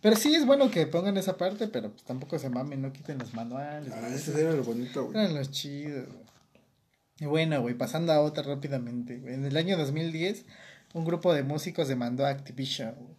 [0.00, 3.18] pero sí es bueno que pongan esa parte, pero pues tampoco se mamen, no quiten
[3.18, 3.92] los manuales.
[3.94, 4.14] Ah, güey.
[4.14, 5.16] ese era lo bonito, güey.
[5.16, 6.06] Eran los chidos.
[6.06, 6.22] güey.
[7.20, 9.18] Y bueno, güey, pasando a otra rápidamente.
[9.18, 9.34] güey.
[9.34, 10.44] En el año 2010,
[10.94, 13.14] un grupo de músicos demandó a Activision güey,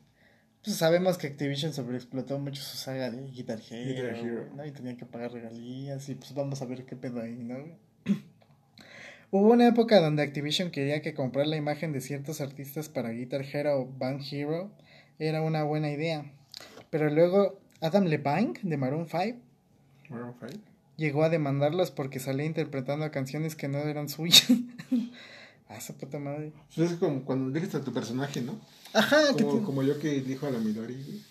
[0.63, 4.45] Pues sabemos que Activision sobreexplotó mucho su saga de Guitar Hero, Guitar Hero.
[4.55, 4.65] ¿no?
[4.65, 7.55] Y tenía que pagar regalías y pues vamos a ver qué pedo ahí, ¿no?
[9.35, 13.41] Hubo una época donde Activision quería que comprar la imagen de ciertos artistas para Guitar
[13.41, 14.69] Hero o Band Hero
[15.17, 16.31] era una buena idea.
[16.91, 19.39] Pero luego Adam Levine de Maroon 5
[20.09, 20.59] Maroon five.
[20.97, 24.45] llegó a demandarlos porque salía interpretando canciones que no eran suyas.
[25.67, 26.51] a esa puta madre.
[26.75, 28.59] Pues es como cuando eliges a tu personaje, ¿no?
[28.93, 31.23] Ajá, que Como, te- como yo que elijo a la Midori.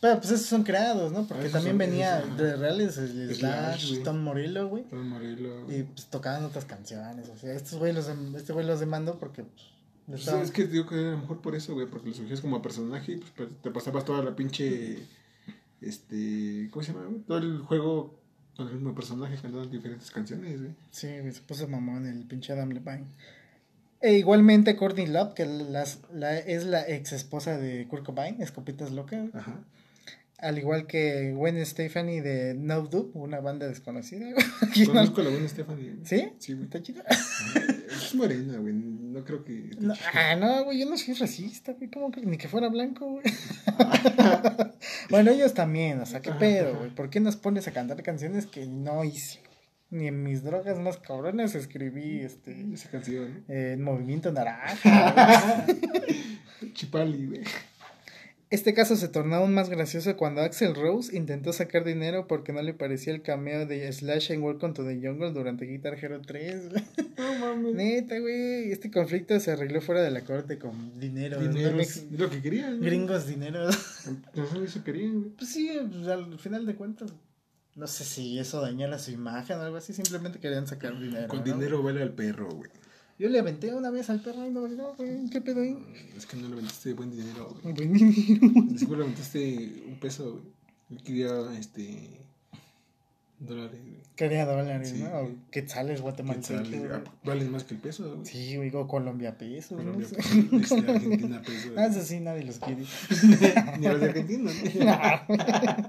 [0.00, 1.26] Pero pues esos son creados, ¿no?
[1.26, 4.02] Porque también son- venía esos, de reales Slash.
[4.04, 4.84] Tom Morello, güey.
[4.84, 5.70] Todo Morello.
[5.70, 7.28] Y pues tocaban otras canciones.
[7.28, 9.66] O sea, estos güey los, este güey los demandó porque pues,
[10.06, 12.62] Pues, estaban- es que digo que era mejor por eso, güey, porque lo surgías como
[12.62, 14.98] personaje y pues, pues, te pasabas toda la pinche.
[15.80, 16.68] Este.
[16.70, 17.06] ¿Cómo se llama?
[17.06, 17.20] güey?
[17.22, 18.18] Todo el juego
[18.56, 20.72] con el mismo personaje cantando diferentes canciones, güey.
[20.90, 23.04] Sí, güey, se puso mamón el pinche Adam Levine.
[24.00, 28.92] E igualmente Courtney Love, que las, la, es la ex esposa de Kurt Cobain, Escopitas
[28.92, 29.26] Loca.
[29.34, 29.60] Ajá.
[30.38, 34.26] Al igual que Gwen Stefani de No Doop, una banda desconocida.
[34.86, 35.94] Conozco a la Stephanie.
[35.94, 36.06] güey.
[36.06, 36.32] ¿Sí?
[36.38, 36.66] Sí, güey.
[36.66, 37.04] ¿Está chida?
[37.90, 38.72] Es morena, güey.
[38.72, 39.70] No creo que.
[39.80, 41.90] No, ah, no, güey, yo no soy racista, güey.
[41.90, 43.24] ¿Cómo que ni que fuera blanco, güey?
[45.10, 46.94] bueno, ellos también, o sea, ¿qué pedo, güey?
[46.94, 49.40] ¿Por qué nos pones a cantar canciones que no hice?
[49.90, 55.66] Ni en mis drogas más cabronas escribí este Esa canción, eh, Movimiento Naranja.
[56.74, 57.42] Chipali, güey.
[58.50, 62.62] Este caso se tornó aún más gracioso cuando Axel Rose intentó sacar dinero porque no
[62.62, 66.70] le parecía el cameo de Slash en Welcome to the Jungle durante Guitar Hero 3.
[66.70, 66.84] güey.
[67.18, 67.74] No mames.
[67.74, 68.72] Neta, güey.
[68.72, 71.38] Este conflicto se arregló fuera de la corte con dinero.
[71.40, 71.80] Dinero ¿no?
[71.82, 72.80] es lo que querían.
[72.80, 73.68] Gringos dinero.
[73.68, 75.30] Eso querían, güey.
[75.36, 77.12] Pues sí, pues, al final de cuentas,
[77.74, 81.28] no sé si eso dañara su imagen o algo así, simplemente querían sacar dinero.
[81.28, 81.44] Con ¿no?
[81.44, 82.70] dinero vale al perro, güey.
[83.18, 85.76] Yo le aventé una vez al perro y no, no, güey, ¿qué pedo ahí?
[86.16, 87.74] Es que no le vendiste buen dinero, güey.
[87.74, 88.78] Buen dinero.
[88.78, 90.40] Seguro le vendiste un peso,
[90.88, 91.02] güey.
[91.02, 91.28] Quería,
[91.58, 92.20] este.
[93.40, 94.02] dólares, güey.
[94.14, 95.18] Quería dólares, Sí, ¿no?
[95.18, 96.68] O quetzales guatemaltecos.
[96.68, 98.24] Quetzales, ah, Valen más que el peso, güey.
[98.24, 100.48] Sí, güey, o Colombia pesos, Colombia, ¿no?
[100.50, 101.70] pues, este, Argentina peso.
[101.76, 102.84] Ah, eso sí, nadie los quiere.
[103.80, 105.38] Ni a los de Argentina, güey.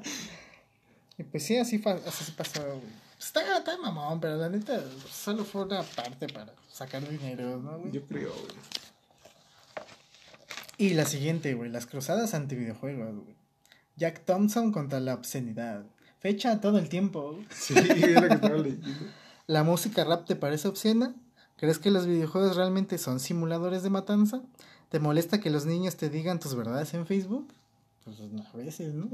[1.19, 3.08] y pues sí, así, así pasó, güey.
[3.19, 7.91] Está, está mamón, pero la neta solo fue una parte para sacar dinero, ¿no, güey?
[7.91, 8.55] Yo creo, güey.
[10.77, 13.35] Y la siguiente, güey, las cruzadas anti-videojuegos, güey.
[13.97, 15.83] Jack Thompson contra la obscenidad.
[16.19, 17.33] Fecha todo el tiempo.
[17.33, 17.47] güey.
[17.53, 19.05] Sí, es lo que estaba leyendo.
[19.47, 21.13] ¿La música rap te parece obscena?
[21.57, 24.41] ¿Crees que los videojuegos realmente son simuladores de matanza?
[24.87, 27.51] ¿Te molesta que los niños te digan tus verdades en Facebook?
[28.17, 29.09] Pues a veces, ¿no?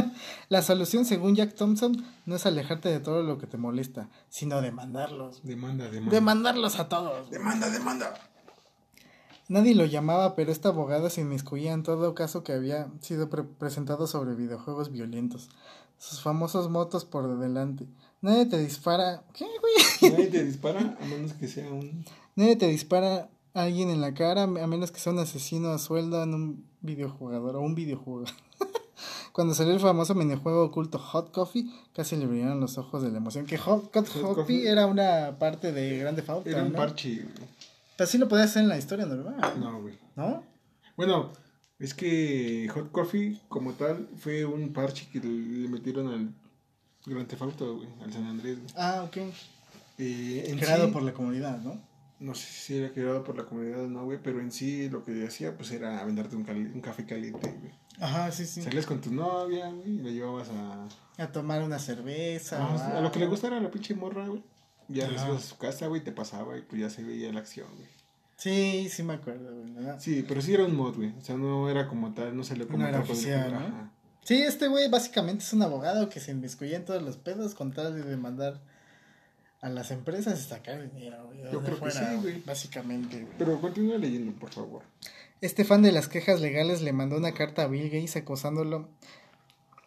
[0.48, 4.60] la solución, según Jack Thompson, no es alejarte de todo lo que te molesta, sino
[4.60, 5.42] demandarlos.
[5.44, 6.14] Demanda, demanda.
[6.14, 7.30] Demandarlos a todos.
[7.30, 8.14] Demanda, demanda.
[9.48, 13.44] Nadie lo llamaba, pero esta abogada se inmiscuía en todo caso que había sido pre-
[13.44, 15.48] presentado sobre videojuegos violentos.
[15.98, 17.86] Sus famosos motos por delante.
[18.20, 19.22] Nadie te dispara.
[19.32, 20.12] ¿Qué, güey?
[20.12, 22.04] Nadie te dispara a menos que sea un.
[22.36, 25.78] Nadie te dispara a alguien en la cara a menos que sea un asesino a
[25.78, 28.28] sueldo en un videojugador o un videojugador.
[29.32, 33.18] Cuando salió el famoso minijuego oculto Hot Coffee, casi le brillaron los ojos de la
[33.18, 33.46] emoción.
[33.46, 36.76] Que Hot, Hot, Hot Coffee era una parte de Grande Auto, Era un ¿no?
[36.78, 37.24] parche.
[37.96, 39.98] Pero sí lo podías hacer en la historia normal, No, güey.
[40.16, 40.42] ¿no?
[40.96, 41.30] Bueno,
[41.78, 46.34] es que Hot Coffee, como tal, fue un parche que le metieron al
[47.06, 48.72] Grand Theft Auto, güey, al San Andrés, güey.
[48.76, 49.18] Ah, ok.
[49.98, 51.80] Eh, Creado sí, por la comunidad, ¿no?
[52.20, 55.04] No sé si era creado por la comunidad o no, güey, pero en sí lo
[55.04, 57.72] que hacía, pues, era venderte un, cali- un café caliente, güey.
[58.00, 58.62] Ajá, sí, sí.
[58.62, 60.88] Salías con tu novia, güey, y la llevabas a...
[61.22, 62.96] A tomar una cerveza.
[62.96, 64.42] a, lo que le gustara a la pinche morra, güey.
[64.88, 67.68] Ya ibas a su casa, güey, te pasaba y pues ya se veía la acción,
[67.76, 67.88] güey.
[68.36, 69.72] Sí, sí me acuerdo, güey.
[69.74, 69.98] ¿verdad?
[70.00, 71.12] Sí, pero sí era un mod, güey.
[71.18, 73.90] O sea, no era como tal, no salió como No era oficial, ¿no?
[74.22, 77.72] Sí, este güey básicamente es un abogado que se inmiscuye en todos los pedos con
[77.72, 78.60] tal de demandar
[79.60, 82.42] a las empresas y sacar dinero, de Yo creo que sí, güey.
[82.44, 83.34] Básicamente, güey.
[83.38, 84.82] Pero continúa leyendo, por favor.
[85.40, 88.88] Este fan de las quejas legales le mandó una carta a Bill Gates acusándolo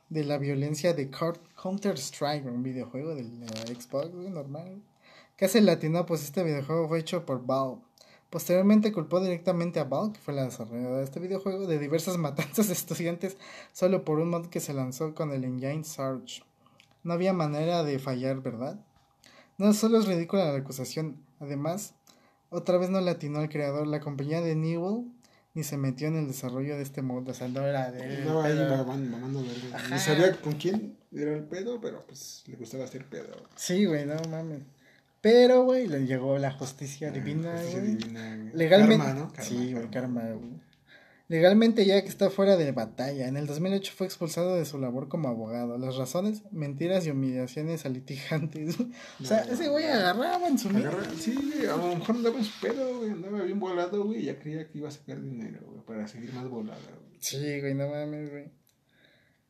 [0.10, 4.82] de la violencia de Counter-Strike, un videojuego de la Xbox, güey, normal.
[5.38, 7.82] Casi latino, pues este videojuego fue hecho por Valve.
[8.30, 12.68] Posteriormente culpó directamente a Valve, que fue la desarrolladora de este videojuego, de diversas matanzas
[12.68, 13.38] de estudiantes
[13.72, 16.44] solo por un mod que se lanzó con el engine Surge.
[17.04, 18.80] No había manera de fallar, ¿verdad?
[19.62, 21.94] No solo es ridícula la acusación, además,
[22.50, 25.06] otra vez no latinó al creador, la compañía de Newell
[25.54, 28.26] ni se metió en el desarrollo de este mod, o sea, no era de él,
[28.26, 29.44] No, ahí mamando.
[29.92, 33.36] Ni sabía con quién era el pedo, pero pues le gustaba hacer pedo.
[33.56, 34.64] Sí, güey, no mames.
[35.22, 38.54] Pero, güey, le llegó la justicia divina, Justicia divina, güey.
[38.56, 39.06] Legalmente.
[39.06, 39.32] Karma, ¿no?
[39.32, 40.71] Karma, sí, güey, karma, güey.
[41.32, 43.26] Legalmente ya que está fuera de batalla.
[43.26, 45.78] En el 2008 fue expulsado de su labor como abogado.
[45.78, 48.76] Las razones, mentiras y humillaciones a litigantes.
[49.22, 52.60] o sea, ese güey agarraba en su Agarra, sí, a lo mejor andaba en su
[52.60, 56.06] pedo, güey, andaba bien volado, güey, ya creía que iba a sacar dinero, güey, para
[56.06, 57.18] seguir más volada, güey.
[57.22, 58.52] Sí, güey, no mames, güey.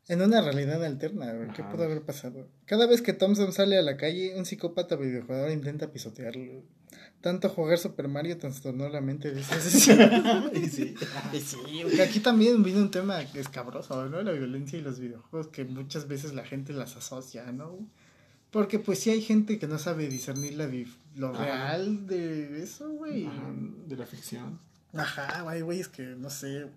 [0.07, 1.47] En una realidad alterna, güey.
[1.55, 1.71] ¿Qué Ajá.
[1.71, 2.47] pudo haber pasado?
[2.65, 6.61] Cada vez que Thompson sale a la calle, un psicópata videojugador intenta pisotearlo.
[7.21, 9.41] Tanto jugar Super Mario trastornó la mente de.
[9.41, 10.95] Y sí.
[11.33, 14.21] Y sí, aquí también vino un tema escabroso, ¿no?
[14.21, 17.77] La violencia y los videojuegos que muchas veces la gente las asocia, ¿no?
[18.49, 20.69] Porque pues sí hay gente que no sabe discernir la
[21.15, 21.43] lo Ajá.
[21.43, 23.29] real de eso, güey.
[23.87, 24.59] De la ficción.
[24.93, 26.67] Ajá, güey, güey, es que no sé,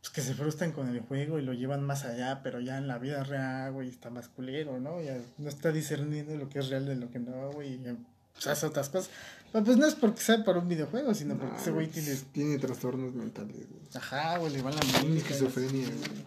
[0.00, 2.86] pues que se frustran con el juego y lo llevan más allá, pero ya en
[2.86, 5.00] la vida real, güey, está más culero, ¿no?
[5.00, 7.78] Ya no está discerniendo lo que es real de lo que no, güey,
[8.32, 9.10] pues, hace otras cosas.
[9.52, 12.20] Pero pues no es porque sea para un videojuego, sino porque ese güey pues, tiene,
[12.32, 13.82] Tiene trastornos mentales, güey.
[13.94, 15.18] ajá, güey, le va la Tiene mente.
[15.20, 16.10] esquizofrenia, algo así.
[16.10, 16.24] güey.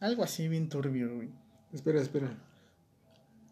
[0.00, 1.28] Algo así bien turbio, güey.
[1.72, 2.28] Espera, espera.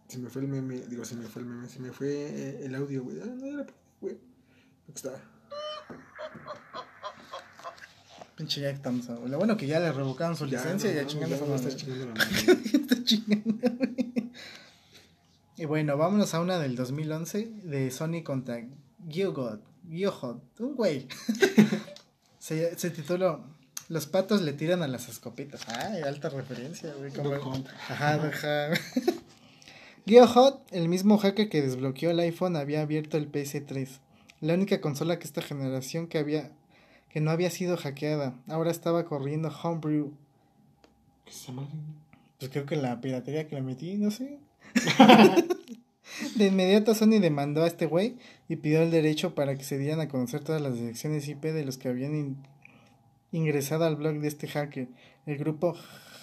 [0.08, 2.64] Se me fue el meme, digo, se me fue el meme, se me fue eh,
[2.64, 3.20] el audio, güey.
[3.22, 3.66] Ah, no era,
[4.00, 4.14] güey.
[4.84, 5.12] Aquí está.
[8.36, 9.16] Pinche Jack Thompson.
[9.18, 9.30] güey.
[9.30, 11.76] Lo bueno que ya le revocaron su licencia y ya no, chingando ya no estás
[11.76, 12.52] chingando la madre.
[12.72, 14.07] Está chingando, güey.
[15.58, 18.64] Y bueno, vámonos a una del 2011 de Sony contra
[19.08, 19.60] Gyogot.
[19.88, 21.08] Gyohot, un güey.
[22.38, 23.44] se, se tituló
[23.88, 25.66] Los patos le tiran a las escopetas.
[25.68, 27.10] Ay, alta referencia, güey.
[27.10, 27.64] como-.
[27.88, 28.68] Ajá, ajá.
[30.06, 33.98] Geohot, el mismo hacker que desbloqueó el iPhone, había abierto el PS3,
[34.40, 36.52] la única consola que esta generación que había
[37.10, 38.34] que no había sido hackeada.
[38.46, 40.12] Ahora estaba corriendo Homebrew.
[41.24, 41.70] ¿Qué esa madre?
[42.38, 44.38] Pues creo que la piratería que le metí, no sé.
[46.36, 48.16] De inmediato Sony demandó a este güey
[48.48, 51.64] y pidió el derecho para que se dieran a conocer todas las direcciones IP de
[51.64, 52.36] los que habían in-
[53.32, 54.88] ingresado al blog de este hacker.
[55.26, 55.76] El grupo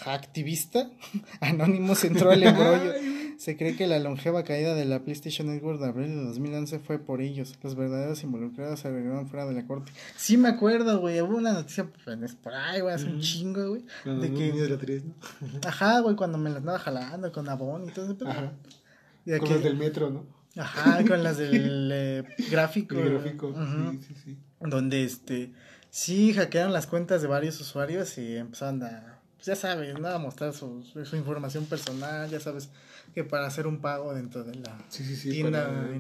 [0.06, 0.90] hacktivista
[1.40, 2.94] Anonymous entró al embrollo.
[3.38, 7.00] Se cree que la longeva caída de la PlayStation Network de abril de 2011 fue
[7.00, 7.56] por ellos.
[7.64, 9.92] Los verdaderos involucrados se arreglaron fuera de la corte.
[10.16, 11.20] Sí me acuerdo, güey.
[11.22, 13.86] Hubo una noticia pues, por ahí, güey, hace un chingo, güey.
[14.04, 15.14] Cuando De que- de la 3, ¿no?
[15.68, 18.30] Ajá, güey, cuando me las andaba jalando con Avon y todo ese pedo.
[18.30, 18.54] Ajá.
[19.26, 20.26] De Con los del metro, ¿no?
[20.58, 22.96] Ajá, con las del eh, gráfico.
[22.96, 23.54] El gráfico.
[23.92, 24.38] Sí, sí, sí.
[24.62, 25.52] Donde este
[25.90, 30.08] sí hackearon las cuentas de varios usuarios y empezaron a, pues ya sabes, ¿no?
[30.08, 32.70] a mostrar su, su información personal, ya sabes
[33.14, 35.30] que para hacer un pago dentro de la Sí, sí, sí.
[35.32, 35.68] tienda.
[35.68, 36.00] para-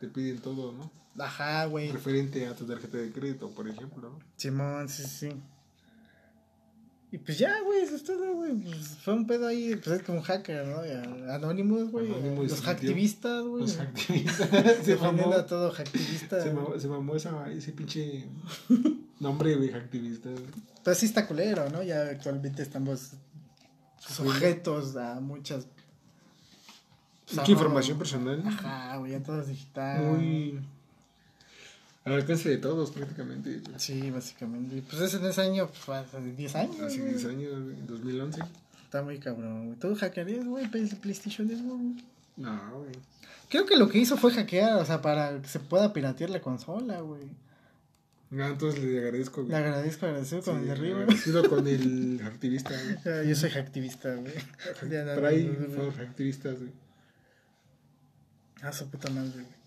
[0.00, 0.90] Te piden todo, ¿no?
[1.22, 1.90] Ajá, güey.
[1.90, 4.18] Referente a tu tarjeta de crédito, por ejemplo.
[4.36, 5.28] Simón, sí, sí.
[7.12, 8.54] Y pues ya, güey, eso es todo, güey.
[8.54, 10.86] Pues fue un pedo ahí, pues es como un hacker, ¿no?
[10.86, 12.06] Y a- Anonymous, güey.
[12.06, 13.62] Anonymous Los hacktivistas, güey.
[13.62, 14.48] Los activistas.
[14.84, 15.32] se mamó.
[15.32, 16.40] a todo hacktivista.
[16.40, 18.26] Se mamó, se mamó esa, ese pinche
[19.18, 20.30] nombre, güey, activista.
[20.30, 20.44] güey.
[20.84, 21.82] Pero sí está culero, ¿no?
[21.82, 23.10] Ya actualmente estamos
[23.98, 25.66] sujetos a muchas...
[27.30, 28.42] pues, Mucha información personal.
[28.46, 30.04] Ajá, güey, ya todo es digital.
[30.04, 30.60] Muy.
[32.04, 33.60] Al alcance de todos, prácticamente.
[33.76, 34.82] Sí, básicamente.
[34.88, 36.80] Pues ese en ese año, pues, hace 10 años.
[36.80, 37.10] Hace güey.
[37.12, 38.40] 10 años, güey, en 2011.
[38.84, 39.78] Está muy cabrón, güey.
[39.78, 40.66] ¿Tú hackearías, güey?
[40.70, 42.04] Play- PlayStation Network, güey?
[42.36, 42.92] No, güey.
[43.50, 46.40] Creo que lo que hizo fue hackear, o sea, para que se pueda piratear la
[46.40, 47.22] consola, güey.
[48.30, 49.58] No, entonces le agradezco, Le güey.
[49.62, 51.00] agradezco, agradecido con Sí, el de arriba.
[51.00, 53.14] agradecido con el activista, güey.
[53.18, 54.32] Ah, Yo soy hacktivista, güey.
[55.16, 56.70] Por ahí, for activistas, güey.
[58.62, 59.60] Ah, su puta madre, güey.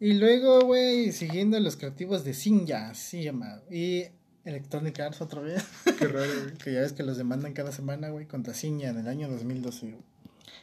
[0.00, 3.60] Y luego, güey, siguiendo los creativos de Sinja, se llama.
[3.70, 4.04] Y
[4.44, 5.64] Electronic Arts otra vez.
[5.98, 6.54] Qué raro, güey.
[6.64, 9.86] que ya ves que los demandan cada semana, güey, contra Sinja en el año 2012.
[9.86, 10.02] güey.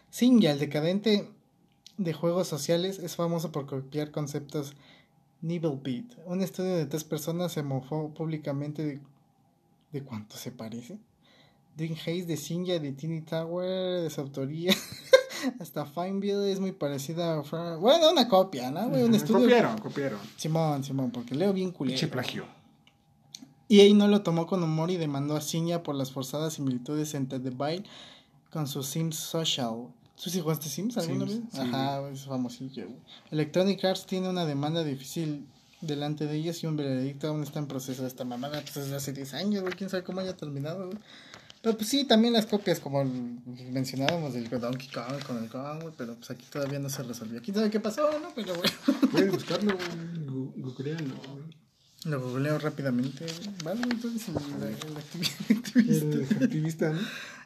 [0.10, 1.30] Sinja, el decadente
[1.98, 4.74] de juegos sociales, es famoso por copiar conceptos
[5.42, 6.06] Nibblebeat.
[6.26, 9.00] Un estudio de tres personas se mofó públicamente de,
[9.92, 10.98] de cuánto se parece.
[11.76, 14.74] Dream Haze de Sinja de Tiny Tower, de su autoría.
[15.60, 17.44] Hasta Fineville es muy parecida a...
[17.44, 19.04] Fra- Bueno, una copia, ¿no, güey?
[19.04, 19.42] Un estudio...
[19.42, 20.20] Copiaron, copiaron.
[20.38, 21.96] Simón, Simón, porque leo bien culero.
[21.96, 22.46] Pinche plagio.
[23.70, 27.40] EA no lo tomó con humor y demandó a Sinja por las forzadas similitudes entre
[27.40, 27.84] The Vile
[28.52, 29.88] con su Sims Social.
[30.24, 31.50] ¿Tú sí jugaste Sims alguna Sims, vez?
[31.52, 31.60] sí.
[31.62, 32.88] Ajá, es famosillo.
[33.32, 35.48] Electronic Arts tiene una demanda difícil
[35.82, 38.06] delante de ellos y un veredicto aún está en proceso.
[38.06, 39.74] Esta mamada pues desde hace 10 años, güey.
[39.74, 41.00] Quién sabe cómo haya terminado, güey.
[41.66, 43.04] Pero pues sí, también las copias, como
[43.72, 45.96] mencionábamos del Donkey Kong con el Kong, güey.
[45.98, 47.42] Pero pues aquí todavía no se resolvió.
[47.42, 48.30] ¿Quién sabe qué pasó, no?
[48.36, 48.72] Pero bueno.
[49.12, 50.54] Puedes buscarlo, güey.
[52.04, 53.26] Lo googleo rápidamente.
[53.64, 56.36] Vale, entonces el, el activi- activista.
[56.36, 57.00] El activista, ¿no?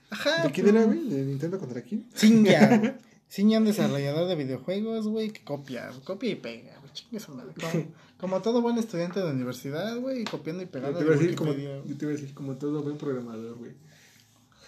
[0.10, 0.43] Ajá.
[0.43, 1.08] ¿De quién pues, era, güey?
[1.08, 2.05] ¿De Nintendo contra quién?
[2.13, 2.93] Sinja, güey.
[3.29, 6.77] Sinja, un desarrollador de videojuegos, güey, que copia, copia y pega.
[6.82, 6.91] güey.
[6.91, 7.53] Chingue su madre.
[8.17, 11.19] Como, todo buen estudiante de universidad, güey, copiando y Yo pegando te, de iba a
[11.19, 13.71] decir como, yo te iba a decir como todo buen programador, güey.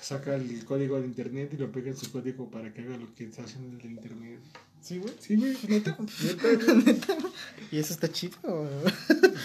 [0.02, 3.14] Saca el código de internet y lo pega en su código para que haga lo
[3.14, 4.40] que está haciendo el de internet.
[4.82, 5.14] Sí, güey.
[5.20, 5.56] Sí, güey.
[5.68, 5.98] Neta.
[6.00, 6.74] Neta.
[6.74, 7.18] Neta.
[7.72, 8.94] Y eso está chido, güey.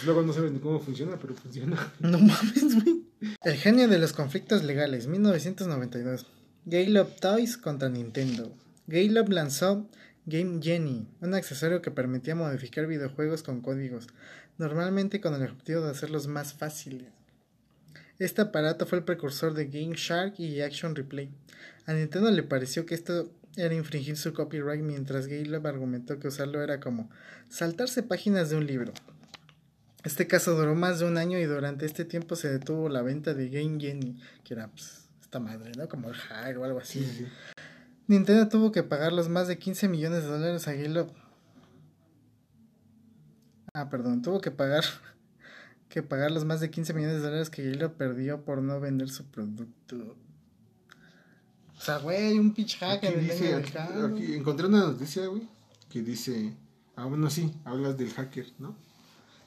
[0.06, 1.92] Luego no sabes ni cómo funciona, pero funciona.
[2.00, 3.04] No mames, güey.
[3.44, 6.26] El genio de los conflictos legales, 1992.
[6.64, 8.52] Gaylop Toys contra Nintendo.
[8.86, 9.88] Gaylop lanzó
[10.24, 14.08] Game Genie, un accesorio que permitía modificar videojuegos con códigos,
[14.58, 17.15] normalmente con el objetivo de hacerlos más fáciles.
[18.18, 21.30] Este aparato fue el precursor de Game Shark y Action Replay.
[21.86, 26.62] A Nintendo le pareció que esto era infringir su copyright, mientras Gaylop argumentó que usarlo
[26.62, 27.10] era como
[27.48, 28.92] saltarse páginas de un libro.
[30.04, 33.34] Este caso duró más de un año y durante este tiempo se detuvo la venta
[33.34, 35.88] de Game Genie, que era pues, esta madre, ¿no?
[35.88, 37.00] Como el hack o algo así.
[37.00, 37.26] Sí, sí.
[38.06, 41.10] Nintendo tuvo que pagar los más de 15 millones de dólares a Gaylop.
[43.74, 44.84] Ah, perdón, tuvo que pagar
[45.88, 49.08] que pagar los más de 15 millones de dólares que Gaylop perdió por no vender
[49.08, 50.16] su producto.
[51.76, 54.80] O sea, güey, un pitch hacker Aquí del dice, año del aquí, aquí encontré una
[54.80, 55.42] noticia, güey,
[55.90, 56.54] que dice,
[56.96, 58.74] ah, bueno, sí, hablas del hacker, ¿no?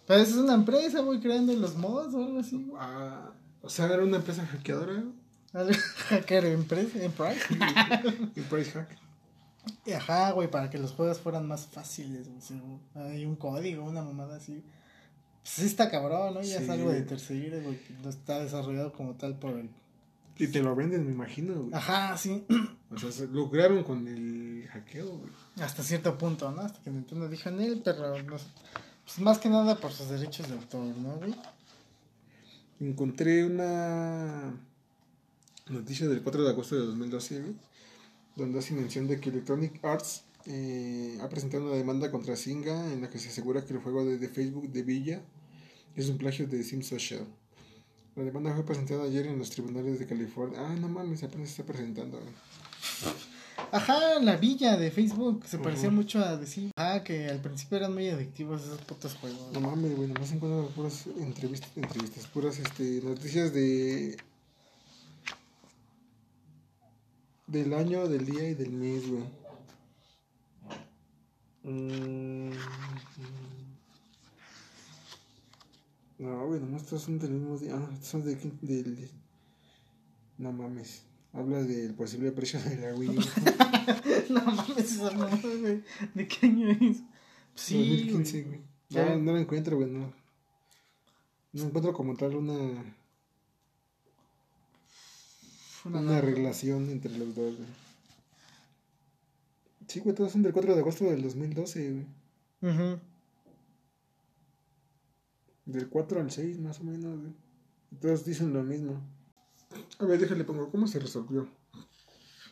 [0.05, 2.63] Pero es una empresa, güey, creando los mods o algo así.
[2.63, 2.81] güey.
[2.81, 5.03] Ah, o sea, era una empresa hackeadora,
[6.09, 7.41] Hacker empresa, Enterprise.
[8.35, 8.97] Enterprise Hack.
[9.85, 12.79] Y Ajá, güey, para que los juegos fueran más fáciles, güey.
[12.95, 14.63] Hay un código, una mamada así.
[15.41, 16.41] Pues sí está cabrón, ¿no?
[16.41, 19.69] Ya es algo de terceiro, güey, no está desarrollado como tal por el...
[20.37, 21.73] Y te lo venden, me imagino, güey.
[21.73, 22.45] Ajá, sí.
[22.91, 25.31] O sea, se lograron con el hackeo, güey.
[25.59, 26.61] Hasta cierto punto, ¿no?
[26.61, 28.45] Hasta que Nintendo dijo en él, pero no sé.
[29.03, 31.35] Pues más que nada por sus derechos de autor, ¿no, güey?
[32.79, 34.53] Encontré una
[35.67, 37.55] noticia del 4 de agosto de 2012, güey,
[38.35, 43.01] donde hace mención de que Electronic Arts eh, ha presentado una demanda contra Zynga en
[43.01, 45.21] la que se asegura que el juego de, de Facebook de Villa
[45.95, 47.25] es un plagio de Sim Social.
[48.15, 50.59] La demanda fue presentada ayer en los tribunales de California.
[50.59, 52.17] Ah, no mames, apenas se está presentando.
[52.17, 52.33] güey.
[53.71, 56.71] Ajá, la villa de Facebook se parecía mucho a decir.
[56.75, 59.53] Ah, que al principio eran muy adictivos esos putos juegos.
[59.53, 64.17] No mames, güey, nomás encuentro puras entrevistas, entrevistas, puras este, noticias de.
[67.45, 69.23] del año, del día y del mes, güey.
[71.69, 72.51] Mm,
[76.17, 77.75] No, güey, nomás todos son del mismo día.
[77.75, 79.09] Ah, son de, del.
[80.37, 81.03] No mames.
[81.31, 83.19] Habla del posible precio de la Wii.
[84.29, 85.83] No mames, esa mamada, güey.
[86.13, 86.97] ¿De qué año es?
[87.55, 87.77] Sí,
[88.11, 88.61] 2015, güey.
[88.89, 90.11] No, no la encuentro, güey, no.
[91.53, 92.53] No encuentro como tal una.
[95.85, 97.88] Una, una relación entre los dos, güey.
[99.89, 101.91] Sí, güey, todos son del 4 de agosto del 2012,
[102.61, 102.73] güey.
[102.73, 102.99] Ujú.
[105.65, 107.33] Del 4 al 6, más o menos, güey.
[107.99, 109.01] Todos dicen lo mismo.
[109.99, 111.47] A ver, déjale pongo, ¿cómo se resolvió?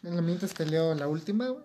[0.04, 1.63] En la mientras te leo la última, güey.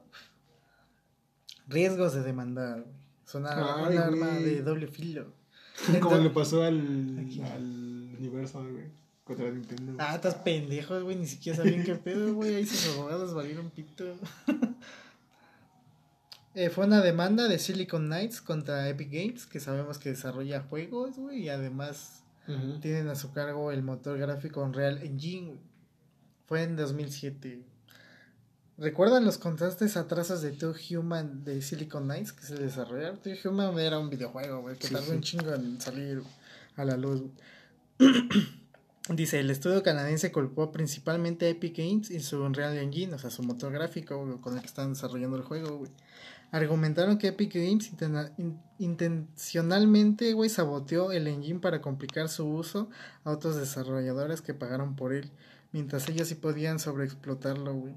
[1.69, 2.95] Riesgos de demandar, güey.
[3.25, 5.33] Son a- Ay, arma de doble filo.
[6.03, 7.41] Como le pasó al, Aquí.
[7.41, 8.91] al universo, güey.
[9.25, 9.95] Contra Nintendo.
[9.99, 11.17] Ah, estás pendejo, güey.
[11.17, 12.57] Ni siquiera sabían qué pedo, güey.
[12.57, 14.05] Ahí sus abogados valieron pito.
[16.55, 21.17] Eh, fue una demanda de Silicon Knights contra Epic Games, que sabemos que desarrolla juegos,
[21.17, 22.19] güey, y además
[22.83, 25.57] tienen a su cargo el motor gráfico Unreal Engine.
[26.47, 27.63] Fue en 2007.
[28.79, 33.19] ¿Recuerdan los contrastes atrasos de Two Human de Silicon Knights que se desarrollaron?
[33.23, 35.13] Two Human era un videojuego, güey, que Sí, tardó sí.
[35.13, 36.23] un chingo en salir
[36.77, 37.23] a la luz.
[37.23, 38.13] güey.
[39.09, 43.31] Dice, el estudio canadiense culpó principalmente a Epic Games y su Unreal Engine, o sea,
[43.31, 45.91] su motor gráfico güey, con el que están desarrollando el juego, güey.
[46.53, 47.91] Argumentaron que Epic Games
[48.79, 52.91] intencionalmente, güey, saboteó el engine para complicar su uso
[53.25, 55.31] a otros desarrolladores que pagaron por él,
[55.73, 57.95] mientras ellos sí podían sobreexplotarlo, güey.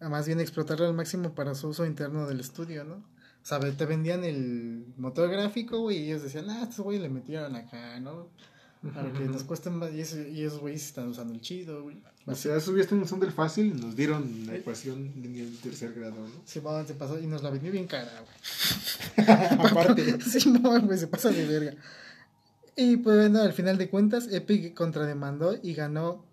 [0.00, 3.02] Ah, Más bien explotarlo al máximo para su uso interno del estudio, ¿no?
[3.50, 7.56] O te vendían el motor gráfico, güey, y ellos decían, ah, estos güey le metieron
[7.56, 8.28] acá, ¿no?
[8.94, 11.96] Para que nos cuesten más, y, eso- y esos güeyes están usando el chido, güey.
[12.26, 15.92] O sea, esos ya están usando el fácil y nos dieron la ecuación de tercer
[15.92, 16.28] grado, ¿no?
[16.46, 19.26] Simón se pasó y nos la vendió bien cara, güey.
[19.70, 20.20] Aparte.
[20.40, 21.74] Simón, güey, se pasa de verga.
[22.76, 26.24] Y pues bueno, al final de cuentas, Epic contrademandó y ganó.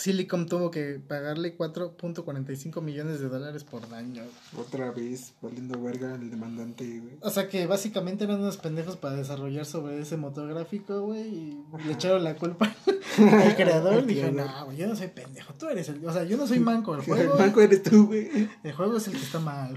[0.00, 4.22] Silicon tuvo que pagarle 4.45 millones de dólares por daño.
[4.56, 7.18] Otra vez, valiendo verga el demandante, güey.
[7.20, 11.28] O sea que básicamente eran unos pendejos para desarrollar sobre ese motor gráfico, güey.
[11.28, 12.74] Y le echaron la culpa
[13.18, 13.92] al creador.
[13.92, 14.50] Al y dijo, creador.
[14.50, 16.02] no, güey, yo no soy pendejo, tú eres el.
[16.06, 17.36] O sea, yo no soy manco, el El juego.
[17.36, 18.48] banco eres tú, güey.
[18.64, 19.74] El juego es el que está mal.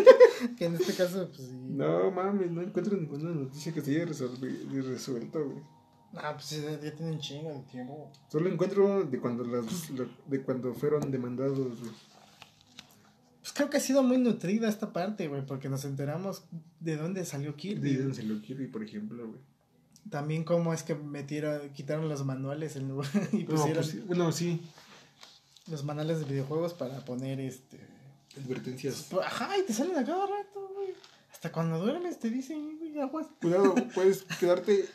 [0.56, 1.56] que en este caso, pues sí.
[1.70, 5.75] No mames, no encuentro ninguna noticia que se haya resuelto, güey.
[6.16, 8.10] Ah, pues ya tiene un chingo de tiempo.
[8.28, 9.66] Solo encuentro de cuando las
[10.26, 11.92] de cuando fueron demandados, güey.
[13.40, 16.44] Pues creo que ha sido muy nutrida esta parte, güey, porque nos enteramos
[16.80, 17.94] de dónde salió Kirby.
[17.94, 19.40] De se lo Kirby, por ejemplo, güey.
[20.10, 24.02] También cómo es que metieron, quitaron los manuales en lugar y No, pusieron pues sí,
[24.06, 24.60] bueno, sí.
[25.68, 27.78] los manuales de videojuegos para poner este.
[28.36, 29.06] Advertencias.
[29.10, 30.88] pues, Ajá, y te salen a cada rato, güey.
[31.32, 33.26] Hasta cuando duermes te dicen, güey, aguas.
[33.40, 34.86] Cuidado, puedes quedarte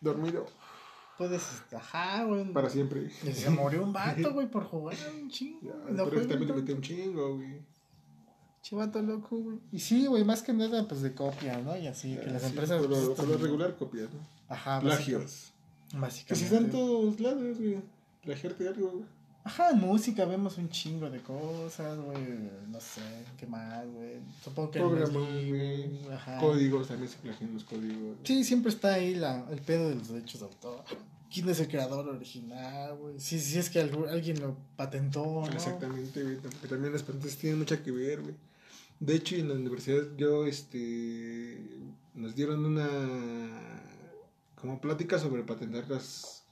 [0.00, 0.46] dormido
[1.20, 2.50] Puedes, este, ajá, güey.
[2.50, 3.10] para siempre.
[3.22, 5.70] Y se murió un vato, güey, por jugar un chingo.
[5.86, 6.54] Pero él juega también le tanto.
[6.54, 7.60] metió un chingo, güey.
[8.62, 9.58] Chivato loco, güey.
[9.70, 11.76] Y sí, güey, más que nada, pues de copia, ¿no?
[11.76, 12.80] Y así, que las Sí, empresas.
[12.80, 14.20] Por lo, pues, por lo regular copias, ¿no?
[14.48, 15.52] Ajá, Plagios.
[15.92, 16.34] Básicamente.
[16.36, 17.82] si están todos lados, güey.
[18.22, 19.04] Plagiarte algo, güey.
[19.42, 22.22] Ajá, en música vemos un chingo de cosas, güey.
[22.68, 23.00] No sé,
[23.38, 24.18] ¿qué más, güey?
[24.44, 25.22] Supongo que Programas.
[26.12, 26.38] Ajá.
[26.40, 28.18] Códigos, también se plagian los códigos.
[28.24, 30.84] Sí, siempre está ahí la, el pedo de los derechos de autor.
[31.32, 33.18] ¿Quién es el creador original, güey?
[33.18, 35.46] Si, si es que algu- alguien lo patentó, ¿no?
[35.46, 36.36] Exactamente, güey.
[36.36, 38.34] Porque también las patentes tienen mucho que ver, güey.
[38.98, 41.64] De hecho, en la universidad yo, este,
[42.14, 42.88] nos dieron una,
[44.60, 46.42] como plática sobre patentar las,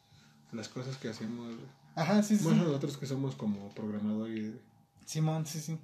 [0.52, 1.78] las cosas que hacemos, güey.
[1.98, 2.44] Ajá, sí, sí.
[2.46, 4.52] Más nosotros que somos como programadores.
[5.04, 5.78] Simón, sí, sí.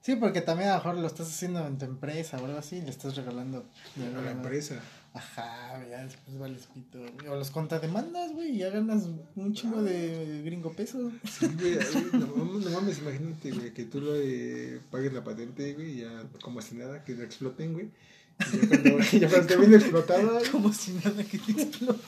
[0.00, 2.76] Sí, porque también a lo mejor lo estás haciendo en tu empresa o algo así
[2.76, 3.66] y le estás regalando.
[3.98, 4.80] A la empresa.
[5.12, 7.00] Ajá, ya después vales pito.
[7.30, 11.12] O los contrademandas, güey, ya ganas un chingo de gringo pesos.
[11.24, 11.78] Sí, güey,
[12.12, 16.24] no, no mames, imagínate, güey, que tú lo eh, pagues la patente, güey, y ya
[16.42, 17.90] como si nada, que lo exploten, güey.
[18.38, 22.00] Ya cuando, ya cuando esté bien explotada, Como si nada que te explote.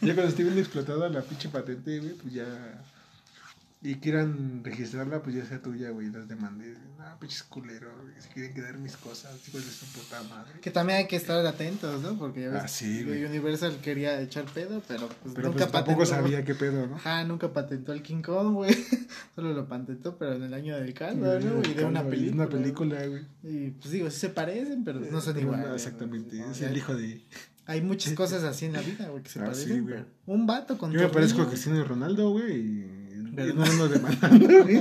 [0.00, 2.82] ya cuando esté bien explotada la pinche patente, güey, pues ya.
[3.82, 6.78] Y quieran registrarla, pues ya sea tuya, güey, las demandes.
[6.98, 10.58] Ah, pinches culeros, güey, se quieren quedar mis cosas, hijos de su puta madre.
[10.60, 12.18] Que también hay que estar atentos, ¿no?
[12.18, 13.24] Porque ya ves, Ah, sí, güey.
[13.24, 16.06] Universal quería echar pedo, pero pues Pero nunca pues tampoco patentó.
[16.06, 16.96] sabía qué pedo, ¿no?
[16.96, 18.74] Ajá, nunca patentó el King Kong, güey.
[19.36, 21.60] Solo lo patentó, pero en el año del caldo, ¿no?
[21.68, 22.44] Y de una película.
[22.46, 23.24] Una película, güey.
[23.44, 25.68] Y pues digo, sí se parecen, pero no son Pero iguales.
[25.68, 26.50] no, Exactamente, ¿no?
[26.50, 27.22] es el hijo de.
[27.66, 29.68] Hay muchas cosas así en la vida, güey, que se Ah, parecen.
[29.74, 30.02] sí, güey.
[30.26, 31.48] un vato con Yo me parezco a.
[31.48, 33.05] Cristiano Ronaldo, güey, y.
[33.36, 34.80] Pero y no- no nos demandando, güey.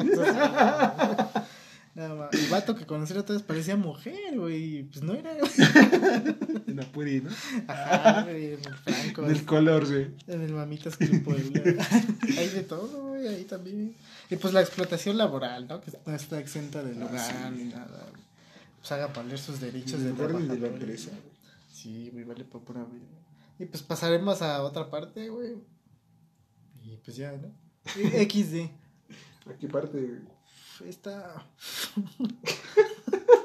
[1.95, 2.33] Nada más.
[2.33, 4.83] El vato que conocí otra vez parecía mujer, güey.
[4.83, 5.51] Pues no era, güey.
[6.67, 7.29] En Apuri, ¿no?
[7.67, 8.53] Ajá, güey.
[8.53, 9.21] En el Franco.
[9.21, 10.07] Del color, güey.
[10.27, 11.61] En el Mamitas Club Puebla.
[12.37, 13.27] Hay de todo, güey.
[13.29, 13.95] Ahí también.
[14.29, 15.79] Y pues la explotación laboral, ¿no?
[15.79, 17.57] Que no está exenta de lugar Ah, sí.
[17.63, 18.23] ni nada, güey.
[18.79, 21.11] Pues haga valer sus derechos de del de la empresa,
[21.71, 23.05] Sí, güey, vale por pura vida.
[23.57, 25.53] Y pues pasaremos a otra parte, güey.
[26.83, 27.47] Y pues ya, ¿no?
[27.85, 28.69] XD.
[29.49, 30.21] Aquí parte.
[30.87, 31.45] Esta.